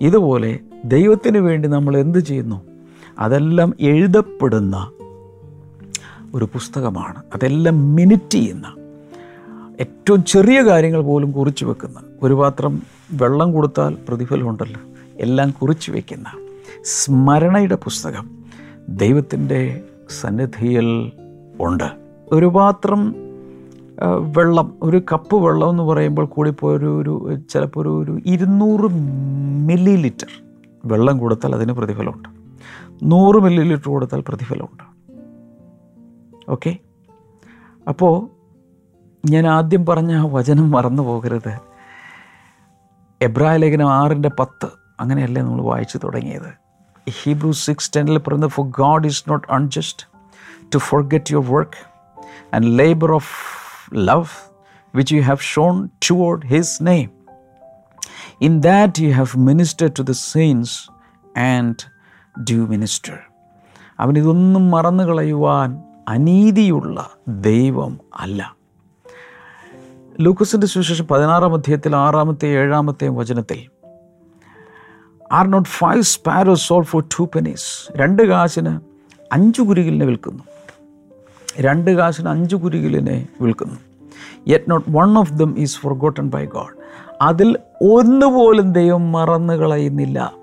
ഇതുപോലെ 0.01 0.59
ദൈവത്തിന് 0.85 1.37
വേണ്ടി 1.37 1.67
നമ്മൾ 1.67 1.97
എന്ത് 1.97 2.19
ചെയ്യുന്നു? 2.19 2.61
അതെല്ലാം 3.19 3.73
എഴുതപ്പെടുന്ന 3.79 4.91
ഒരു 6.35 6.45
പുസ്തകമാണ്. 6.53 7.23
അതെല്ലാം 7.33 7.95
മിനിറ്റ് 7.95 8.31
ചെയ്യുന്ന 8.31 8.67
ഏറ്റവും 9.79 10.23
ചെറിയ 10.23 10.61
കാര്യങ്ങൾ 10.61 11.01
പോലും 11.01 11.31
കുറിച്ചു 11.31 11.65
വെക്കുന്ന 11.65 11.99
ഒരു 12.23 12.33
പാത്രം 12.33 12.81
വെള്ളം 13.11 13.53
കൊടുത്താൽ 13.53 13.97
പ്രതിഫലമുണ്ടല്ലോ 14.09 14.81
എല്ലാം 15.19 15.49
കുറിച്ചു 15.51 15.91
വയ്ക്കുന്ന 15.91 16.29
സ്മരണയുടെ 16.83 17.75
പുസ്തകം 17.75 18.25
ദൈവത്തിന്റെ 18.89 19.81
സന്നിധിയിൽ 20.21 21.11
ഉണ്ട്. 21.59 21.89
ഒരു 22.31 22.45
പാത്രം 22.45 23.15
വെള്ളം 24.37 24.73
ഒരു 24.83 25.01
കപ്പ് 25.13 25.35
വെള്ളം 25.35 25.69
എന്ന് 25.69 25.83
പറയുമ്പോൾ 25.83 26.25
കൂടിപ്പോയൊരു 26.25 27.01
ഒരു 27.01 27.39
ചിലപ്പോൾ 27.49 27.81
ഒരു 27.81 27.89
ഒരു 27.89 28.19
ഇരുന്നൂറ് 28.25 28.87
മില്ലി 29.67 29.95
ലിറ്റർ 29.95 30.31
വെള്ളം 30.85 31.17
കൊടുത്താൽ 31.17 31.55
അതിന് 31.55 31.73
പ്രതിഫലമുണ്ട്. 31.73 32.29
നൂറ് 33.03 33.35
മില്ലി 33.35 33.63
ലിറ്റർ 33.63 33.89
കൊടുത്താൽ 33.89 34.23
പ്രതിഫലമുണ്ട്. 34.27 34.94
ഓക്കെ 36.47 36.71
അപ്പോൾ 37.87 38.13
ഞാൻ 39.23 39.45
ആദ്യം 39.47 39.85
പറഞ്ഞ 39.85 40.13
ആ 40.15 40.25
വചനം 40.27 40.67
മറന്നു 40.71 41.03
പോകരുത് 41.03 41.53
എബ്രായ 43.21 43.57
ലേഖനം 43.57 43.89
ആറിന്റെ 43.99 44.31
പത്ത് 44.39 44.67
അങ്ങനെയല്ലേ 44.99 45.41
നമ്മൾ 45.41 45.61
വായിച്ചു 45.63 45.97
തുടങ്ങിയത് 45.97 46.51
ഹീബ്രു 47.07 47.51
സിക്സ് 47.65 47.91
ടെനിൽ 47.95 48.17
പറയുന്നത് 48.19 48.51
for 48.51 48.65
God 48.79 49.07
is 49.07 49.23
not 49.29 49.45
unjust 49.51 50.05
to 50.73 50.79
forget 51.07 51.33
your 51.33 51.47
work 51.55 51.81
and 52.53 52.69
labour 52.81 53.11
of 53.11 53.33
love 54.09 54.33
which 54.93 55.11
you 55.11 55.23
have 55.23 55.41
shown 55.43 55.75
toward 55.99 56.45
His 56.45 56.81
name. 56.81 57.09
In 58.39 58.61
that 58.61 58.97
you 58.97 59.11
have 59.13 59.35
ministered 59.47 59.93
to 59.95 60.03
the 60.03 60.15
saints 60.25 60.73
and 61.45 61.75
do 62.45 62.57
minister. 62.67 63.15
അവൻ 63.99 64.13
ഇതൊന്നും 64.17 64.63
മറന്നു 64.71 65.03
കളയുവാൻ 65.03 65.69
അനീതിയുള്ള 66.07 67.09
ദൈവം 67.27 67.99
അല്ല. 68.19 68.55
ലൂക്കസിന്റെ 70.21 70.67
സുവിശേഷം 70.67 71.07
പതിനാറാം 71.07 71.53
അധ്യായത്തിൽ 71.53 71.95
ആറാമത്തെ 71.95 72.45
ഏഴാമത്തെ 72.45 73.07
വചനത്തിൽ 73.07 73.69
are 75.31 75.47
not 75.47 75.69
five 75.69 76.01
sparrow 76.01 76.55
sold 76.55 76.83
for 76.83 77.03
two 77.19 77.29
pennies 77.35 77.97
രണ്ട് 77.97 78.23
കാശിന് 78.23 78.79
അഞ്ചു 79.31 79.61
കുരുകിലിനെ 79.61 80.05
വിൽക്കുന്നു. 80.05 80.43
രണ്ട് 81.59 81.91
കാശിന് 81.91 82.29
അഞ്ച് 82.29 82.55
കുരുകിലിനെ 82.55 83.27
വിൽക്കുന്നു. 83.41 83.75
Yet 84.47 84.71
not 84.71 84.91
one 84.91 85.17
of 85.17 85.33
them 85.33 85.59
is 85.59 85.77
forgotten 85.93 86.29
by 86.29 86.45
God 86.45 86.75
അതിൽ 87.21 87.57
ഒന്നുപോലും 87.81 88.73
ദൈവം 88.73 89.11
മറന്നു 89.11 89.53
കളയുന്നില്ല. 89.53 90.33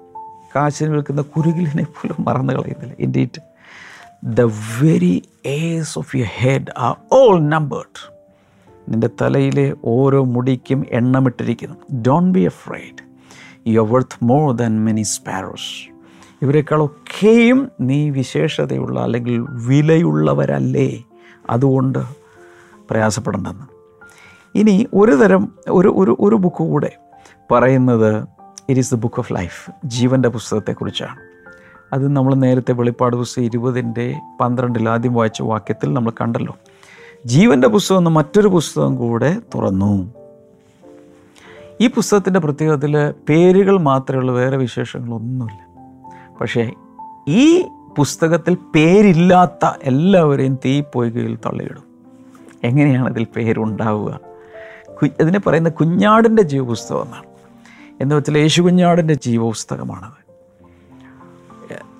കാശിന് 0.57 0.91
വിൽക്കുന്ന 0.91 1.23
കുരുകിലിനെ 1.23 1.85
പോലും 1.85 2.17
മറന്നു 2.19 2.53
കളയുന്നില്ല. 2.53 2.95
Indeed 2.99 3.43
the 4.25 4.41
very 4.83 5.23
hairs 5.47 5.99
of 5.99 6.17
your 6.17 6.29
head 6.29 6.73
are 6.79 6.97
all 7.13 7.41
numbered 7.41 8.13
നിന്റെ 8.89 9.11
തലയിലെ 9.23 9.75
ഓരോ 9.85 10.25
മുടിക്കും 10.25 10.87
എണ്ണമിട്ടിരിക്കുന്നു. 10.91 12.03
Don't 12.03 12.33
be 12.33 12.41
afraid 12.49 13.03
you 13.67 13.81
are 13.81 13.87
worth 13.87 14.25
more 14.25 14.55
than 14.55 14.85
many 14.85 15.03
sparrows 15.03 15.93
ഇവരെക്കാളൊക്കെയും 16.43 17.71
നീ 17.81 18.11
വിശേഷതയുള്ള 18.11 19.01
അല്ലെങ്കിൽ 19.01 19.41
വിലയുള്ളവരല്ലേ? 19.41 21.05
അതുകൊണ്ട് 21.51 21.99
പ്രയാസപ്പെടേണ്ടെന്ന്. 22.91 23.67
ഇനി 24.55 24.87
ഒരു 24.95 25.13
തരം 25.13 25.53
ഒരു 25.71 25.89
ഒരു 25.89 26.17
ഒരു 26.21 26.37
ബുക്ക് 26.37 26.57
കൂടെ 26.57 26.97
പറയുന്നത് 27.51 28.23
it 28.69 28.79
is 28.79 28.95
the 28.95 28.99
book 28.99 29.19
of 29.19 29.33
life 29.33 29.71
ജീവന്റെ 29.85 30.29
പുസ്തകത്തെക്കുറിച്ചാണ്. 30.29 31.32
അത് 31.93 32.09
നമ്മൾ 32.09 32.35
നേരത്തെ 32.35 32.73
വെളിപ്പാട് 32.73 33.17
പുസ്തകം 33.17 33.45
ഇരുപതിന്റെ 33.45 34.21
പന്ത്രണ്ടിൽ 34.41 34.89
ആദ്യം 34.89 35.15
വായിച്ച 35.15 35.43
വാക്യത്തിൽ 35.43 35.93
നമ്മൾ 35.93 36.11
കണ്ടല്ലോ. 36.11 36.57
ജീവന്റെ 37.27 37.69
പുസ്തകം 37.69 37.99
എന്ന 37.99 38.09
മറ്റൊരു 38.09 38.49
പുസ്തകം 38.49 38.97
കൂടെ 38.97 39.37
തുറന്നു. 39.55 40.15
ഈ 41.81 41.87
പുസ്തകത്തിന്റെ 41.87 42.41
പ്രത്യേകത്തിൽ 42.41 43.11
പേരുകൾ 43.29 43.81
മാത്രമേ 43.81 44.19
ഉള്ളൂ 44.19 44.35
വേറെ 44.35 44.57
വിശേഷങ്ങളൊന്നുമില്ല. 44.57 45.67
പക്ഷേ 46.41 46.73
ഈ 47.29 47.63
പുസ്തകത്തിൽ 47.97 48.57
പേരില്ലാത്ത 48.75 49.71
എല്ലാവരെയും 49.83 50.59
തീ 50.65 50.83
പോയികയിൽ 50.95 51.37
തള്ളിയിടും. 51.37 51.85
എങ്ങനെയാണ് 52.65 53.11
ഇതിൽ 53.11 53.27
പേരുണ്ടാവുക? 53.37 54.21
അതിനെ 55.21 55.39
പറയുന്ന 55.39 55.69
കുഞ്ഞാടിന്റെ 55.69 56.43
ജീവപുസ്തകം 56.43 57.03
എന്നാണ്. 57.03 57.25
എന്ന് 58.01 58.15
വെച്ചാൽ 58.15 58.39
യേശു 58.39 58.63
കുഞ്ഞാടിന്റെ 58.63 59.15
ജീവപുസ്തകമാണത്. 59.15 60.22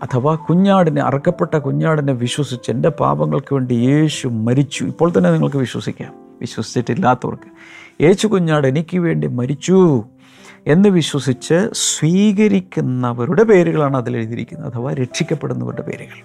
അഥവാ 0.03 0.35
കുഞ്ഞാടിനെ 0.35 1.03
അറക്കപ്പെട്ട 1.03 1.57
കുഞ്ഞാടിനെ 1.57 2.13
വിശ്വസിച്ച് 2.13 2.71
എന്റെ 2.71 2.89
പാപങ്ങൾക്ക് 2.89 3.55
വേണ്ടി 3.55 3.75
യേശു 3.75 4.29
മരിച്ചു. 4.29 4.85
ഇപ്പോൾ 4.85 5.13
തന്നെ 5.19 5.33
നിങ്ങൾക്ക് 5.33 5.57
വിശ്വസിക്കാം. 5.57 6.13
വിശ്വസിച്ചിട്ടില്ലാത്തവർക്ക്. 6.41 7.49
യേശു 8.03 8.27
കുഞ്ഞാട് 8.27 8.67
എനിക്ക് 8.67 8.99
വേണ്ടി 8.99 9.27
മരിച്ചു 9.27 10.05
എന്ന് 10.67 10.89
വിശ്വസിച്ച് 10.89 11.69
സ്വീകരിക്കുന്നവരുടെ 11.73 13.43
പേരുകളാണ് 13.43 13.97
അതിൽ 13.97 14.17
എഴുതിയിരിക്കുന്നത്. 14.17 14.73
അഥവാ 14.73 14.95
രക്ഷിക്കപ്പെടുന്നവരുടെ 14.95 15.83
പേരുകൾ 15.83 16.23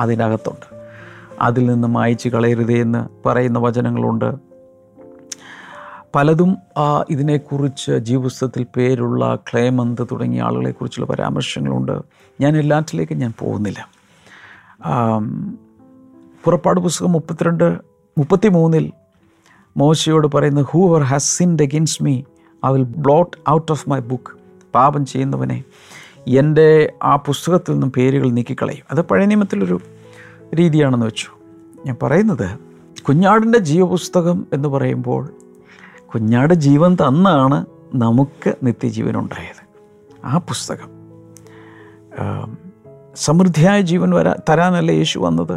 അതിനകത്തുണ്ട്. 0.00 0.76
അതിൽ 1.40 1.66
നിന്ന് 1.66 1.88
മായച്ചു 1.88 2.28
കളയരുതേ 2.28 2.80
എന്ന് 2.80 3.28
പറയുന്ന 3.28 3.58
വചനങ്ങളുണ്ട്. 3.58 4.53
പലതും 6.14 6.56
ഇതിനെക്കുറിച്ച് 7.10 7.92
ജീവിതത്തിൽ 7.92 8.66
പേരുള്ള 8.76 9.38
ക്ലേമന്ത് 9.52 10.06
തുടങ്ങിയ 10.12 10.42
ആളുകളെക്കുറിച്ചുള്ള 10.42 11.06
പരാമർശങ്ങളുണ്ട്. 11.06 12.02
ഞാൻ 12.40 12.56
എല്ലാറ്റിലേക്കും 12.56 13.18
ഞാൻ 13.18 13.32
പോകുന്നില്ല. 13.38 13.88
പുറപ്പാട് 16.44 16.80
പുസ്തകം 16.80 17.12
മുപ്പത്തിരണ്ട് 17.12 17.78
മുപ്പത്തി 18.18 18.48
മൂന്നിൽ 18.48 18.92
മോശയോട് 19.76 20.26
പറയുന്ന 20.26 20.62
whoever 20.88 21.02
has 21.02 21.38
sinned 21.38 21.62
against 21.62 22.04
me 22.04 22.22
I 22.66 22.72
will 22.72 22.82
blot 22.82 23.50
out 23.50 23.72
of 23.72 23.88
my 23.90 24.00
book 24.00 24.32
പാപം 24.74 25.06
ചെയ്യുന്നവനെ 25.06 25.64
എന്റെ 26.28 26.92
ആ 27.02 27.16
പുസ്തകത്തിൽ 27.16 27.72
നിന്നും 27.72 27.92
പേരുകൾ 27.92 28.30
നീക്കിക്കളയും. 28.30 28.84
അത് 28.90 29.00
പഴയ 29.00 29.26
നിയമത്തിലൊരു 29.26 29.80
രീതിയാണെന്ന് 30.54 31.06
വെച്ചു. 31.06 31.28
ഞാൻ 31.86 31.96
പറയുന്നത് 32.02 32.58
കുഞ്ഞാടിന്റെ 33.08 33.58
ജീവപുസ്തകം 33.58 34.46
എന്ന് 34.52 34.68
പറയുമ്പോൾ 34.68 35.28
കുഞ്ഞാട് 36.14 36.54
ജീവൻ 36.54 36.94
തന്നാണ് 36.94 37.66
നമുക്ക് 37.94 38.54
നിത്യജീവൻ 38.62 39.18
ഉണ്ടായത് 39.18 39.64
ആ 40.24 40.38
പുസ്തകം 40.38 40.94
സമൃദ്ധിയായ 43.16 43.80
ജീവൻ 43.80 44.10
വരാ 44.10 44.34
തരാനല്ല 44.48 44.90
യേശു 44.90 45.18
വന്നത്? 45.18 45.52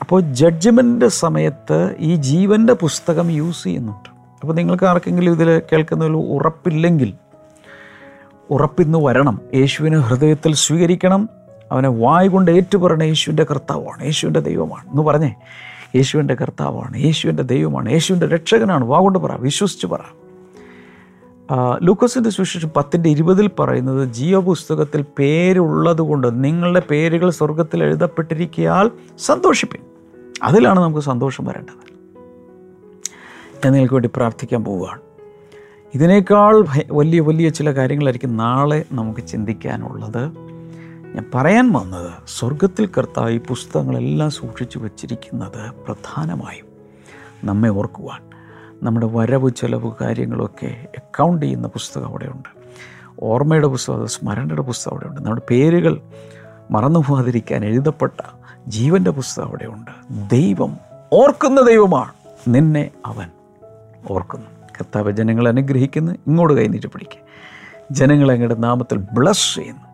അപ്പോൾ 0.00 0.20
ജഡ്ജ്മെന്റ് 0.20 1.04
സമയത്ത് 1.04 1.94
ഈ 1.98 2.16
ജീവന്റെ 2.16 2.72
പുസ്തകം 2.72 3.30
യൂസ് 3.30 3.64
ചെയ്യുന്നുണ്ട്. 3.64 4.08
അപ്പോൾ 4.40 4.54
നിങ്ങൾക്ക് 4.54 4.84
ആർക്കെങ്കിലും 4.84 5.32
ഇതിൽ 5.32 5.62
കേൾക്കുന്നതിൽ 5.72 6.12
ഉറപ്പില്ലെങ്കിൽ 6.12 7.14
ഉറപ്പിന്ന് 8.50 8.98
വരണം. 8.98 9.40
യേശുവിനെ 9.54 9.98
ഹൃദയത്തിൽ 9.98 10.54
സ്വീകരിക്കണം. 10.54 11.28
അവനെ 11.72 11.88
വായ് 11.88 12.28
കൊണ്ട് 12.28 12.50
ഏറ്റുപറയണം 12.50 13.04
യേശുവിന്റെ 13.04 13.44
കർത്താവാണ് 13.44 14.04
യേശുവിന്റെ 14.04 14.40
ദൈവമാണ്. 14.40 14.88
എന്ന് 14.88 15.02
പറഞ്ഞേ 15.02 15.34
യേശുവിന്റെ 15.96 16.34
കർത്താവാണ് 16.34 16.96
യേശുവിന്റെ 16.96 17.42
ദൈവമാണ് 17.42 17.90
യേശുവിന്റെ 17.92 18.26
രക്ഷകനാണ്. 18.26 18.84
വാഗുണ്ട് 18.84 19.18
പറ 19.18 19.40
വിശ്വസിച്ച് 19.40 19.86
പറ. 19.86 19.98
ലൂക്കസിന്റെ 21.82 22.30
സുവിശേഷം 22.30 22.68
പത്തിന്റെ 22.68 23.10
ഇരുപതിൽ 23.10 23.50
പറയുന്നത് 23.58 24.08
ജീവപുസ്തകത്തിൽ 24.08 25.04
പേരുള്ളത് 25.18 26.00
കൊണ്ട് 26.00 26.44
നിങ്ങളുടെ 26.44 26.82
പേരുകൾ 26.90 27.30
സ്വർഗത്തിൽ 27.30 27.84
എഴുതപ്പെട്ടിരിക്കയാൽ 27.84 28.90
സന്തോഷിപ്പിൻ. 29.18 29.80
അതിലാണ് 30.42 30.80
നമുക്ക് 30.80 31.00
സന്തോഷം 31.00 31.44
വരേണ്ടത്. 31.44 31.96
ഞാൻ 33.64 33.72
നിങ്ങൾക്ക് 33.72 33.94
വേണ്ടി 33.94 34.10
പ്രാർത്ഥിക്കാൻ 34.16 34.64
പോവുകയാണ്. 34.64 35.00
ഇതിനേക്കാൾ 35.94 36.64
വലിയ 36.92 37.20
വലിയ 37.20 37.48
ചില 37.48 37.70
കാര്യങ്ങളായിരിക്കും 37.70 38.36
നാളെ 38.36 38.84
നമുക്ക് 38.92 39.26
ചിന്തിക്കാനുള്ളത്. 39.26 40.45
ഞാൻ 41.16 41.30
പറയാൻ 41.34 41.72
വന്നത് 41.72 42.10
സ്വർഗത്തിൽ 42.38 42.90
കർത്താവ് 42.98 43.30
ഈ 43.30 43.38
പുസ്തകങ്ങളെല്ലാം 43.38 44.30
സൂക്ഷിച്ചു 44.30 44.78
വച്ചിരിക്കുന്നത് 44.78 45.70
പ്രധാനമായും 45.86 46.66
നമ്മെ 47.44 47.68
ഓർക്കുവാൻ. 47.68 48.22
നമ്മുടെ 48.82 49.06
വരവ് 49.06 49.50
ചെലവ് 49.50 49.92
കാര്യങ്ങളൊക്കെ 50.00 50.86
അക്കൗണ്ട് 50.98 51.46
ചെയ്യുന്ന 51.46 51.68
പുസ്തകം 51.68 52.06
അവിടെയുണ്ട്. 52.06 52.48
ഓർമ്മയുടെ 53.20 53.66
പുസ്തകം 53.66 54.06
സ്മരണയുടെ 54.06 54.62
പുസ്തകം 54.62 54.92
അവിടെയുണ്ട്. 54.92 55.20
നമ്മുടെ 55.20 55.42
പേരുകൾ 55.50 56.00
മറന്നു 56.70 57.04
പോകാതിരിക്കാൻ 57.08 57.64
എഴുതപ്പെട്ട 57.64 58.20
ജീവന്റെ 58.68 59.10
പുസ്തകം 59.10 59.46
അവിടെയുണ്ട്. 59.46 59.90
ദൈവം 60.30 60.76
ഓർക്കുന്ന 61.12 61.60
ദൈവമാണ്. 61.60 62.12
നിന്നെ 62.48 62.90
അവൻ 63.06 63.28
ഓർക്കുന്നു. 64.10 64.46
കർത്താവ് 64.46 65.12
ജനങ്ങളെ 65.12 65.48
അനുഗ്രഹിക്കുന്നു. 65.48 66.12
ഇങ്ങോട്ട് 66.12 66.56
കൈനീട്ട് 66.56 66.86
പിടിക്കുക 66.86 67.20
ജനങ്ങളെ 67.90 68.34
അങ്ങയുടെ 68.34 68.54
നാമത്തിൽ 68.54 68.98
ബ്ലസ് 69.12 69.54
ചെയ്യുന്നു. 69.54 69.85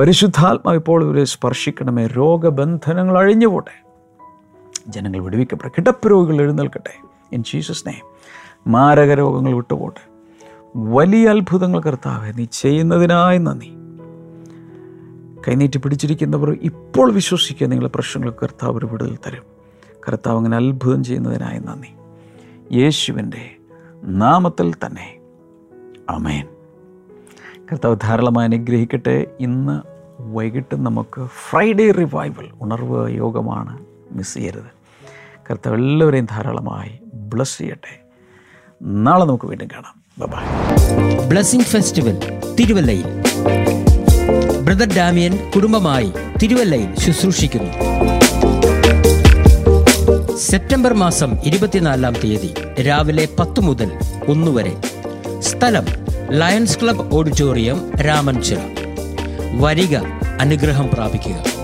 പരിശുദ്ധാത്മാവ് 0.00 0.76
ഇപ്പോൾ 0.76 1.04
ഇവരെ 1.04 1.24
സ്പർശിക്കണമേ. 1.24 2.06
രോഗബന്ധനങ്ങൾ 2.06 3.18
അഴിഞ്ഞുപോട്ടെ. 3.18 3.84
ജനങ്ങൾ 4.88 5.18
വിടുവിക്കപ്പെടെ 5.18 5.68
കിടപ്പുരോഗികൾ 5.68 6.42
എഴുന്നേൽക്കട്ടെ. 6.42 7.06
ഇൻ 7.32 7.42
ജീസസ് 7.42 7.88
നെയ്മ് 7.88 8.08
മാരക 8.68 9.12
രോഗങ്ങൾ 9.12 9.52
വിട്ടുപോട്ടെ. 9.52 10.10
വലിയ 10.76 11.28
അത്ഭുതങ്ങൾ 11.28 11.80
കർത്താവെ 11.80 12.32
നീ 12.32 12.44
ചെയ്യുന്നതിനായി 12.52 13.38
നന്ദി. 13.38 13.72
കൈനീട്ടി 15.48 15.78
പിടിച്ചിരിക്കുന്നവർ 15.78 16.58
ഇപ്പോൾ 16.62 17.12
വിശ്വസിക്കുക 17.12 17.66
നിങ്ങളുടെ 17.66 17.92
പ്രശ്നങ്ങൾ 17.94 18.32
കർത്താവ് 18.42 18.78
ഒരു 18.78 18.86
വിടുതൽ 18.86 19.18
തരും. 19.26 19.42
കർത്താവ് 20.08 20.36
അങ്ങനെ 20.36 20.56
അത്ഭുതം 20.56 21.04
ചെയ്യുന്നതിനായി 21.04 21.58
നന്ദി. 21.58 21.94
യേശുവിന്റെ 22.78 23.56
നാമത്തിൽ 24.04 24.74
തന്നെ. 24.74 25.18
അമേൻ 26.10 26.46
കർത്താവ് 27.72 27.96
ധാരാളമായി 28.02 28.46
അനുഗ്രഹിക്കട്ടെ. 28.46 29.26
ഇന്ന് 29.40 29.80
വൈകിട്ട് 30.20 30.86
നമുക്ക് 30.86 31.26
ഫ്രൈഡേ 31.50 31.90
റിവൈവൽ 31.90 32.48
ഉണർവ് 32.60 33.10
യോഗമാണ് 33.10 33.78
മിസ് 34.12 34.34
ചെയ്യരുത്. 34.34 34.70
കർത്താവ് 35.50 35.76
എല്ലാവരെയും 35.76 36.26
ധാരാളമായി 36.30 36.98
ബ്ലസ് 37.14 37.58
ചെയ്യട്ടെ. 37.58 38.00
നാളെ 38.82 39.24
നമുക്ക് 39.24 39.44
വീണ്ടും 39.44 39.68
കാണാം. 39.68 40.04
ബൈ 40.18 41.28
ബ്ലസ്സിംഗ് 41.28 41.64
ഫെസ്റ്റിവൽ 41.64 42.40
തിരുവല്ലയിൽ. 42.60 43.04
ബ്രദർ 44.64 44.96
ഡാമിയൻ 44.96 45.50
കുടുംബമായി 45.54 46.12
തിരുവല്ലയിൽ 46.42 46.94
ശുശ്രൂഷിക്കുന്നു. 46.94 47.72
സെപ്റ്റംബർ 50.36 50.94
മാസം 50.94 51.36
ഇരുപത്തിനാലാം 51.44 52.12
തീയതി 52.12 52.82
രാവിലെ 52.82 53.28
പത്ത് 53.38 53.60
മുതൽ 53.60 53.98
ഒന്ന് 54.28 54.50
വരെ. 54.50 54.76
സ്ഥലം 55.40 56.03
ലയൺസ് 56.30 56.78
ക്ലബ് 56.80 57.14
ഓഡിറ്റോറിയം 57.14 57.96
രാമൻചിറ 57.96 58.58
വരിക 59.52 59.96
അനുഗ്രഹം 60.40 60.88
പ്രാപിക്കുക. 60.88 61.63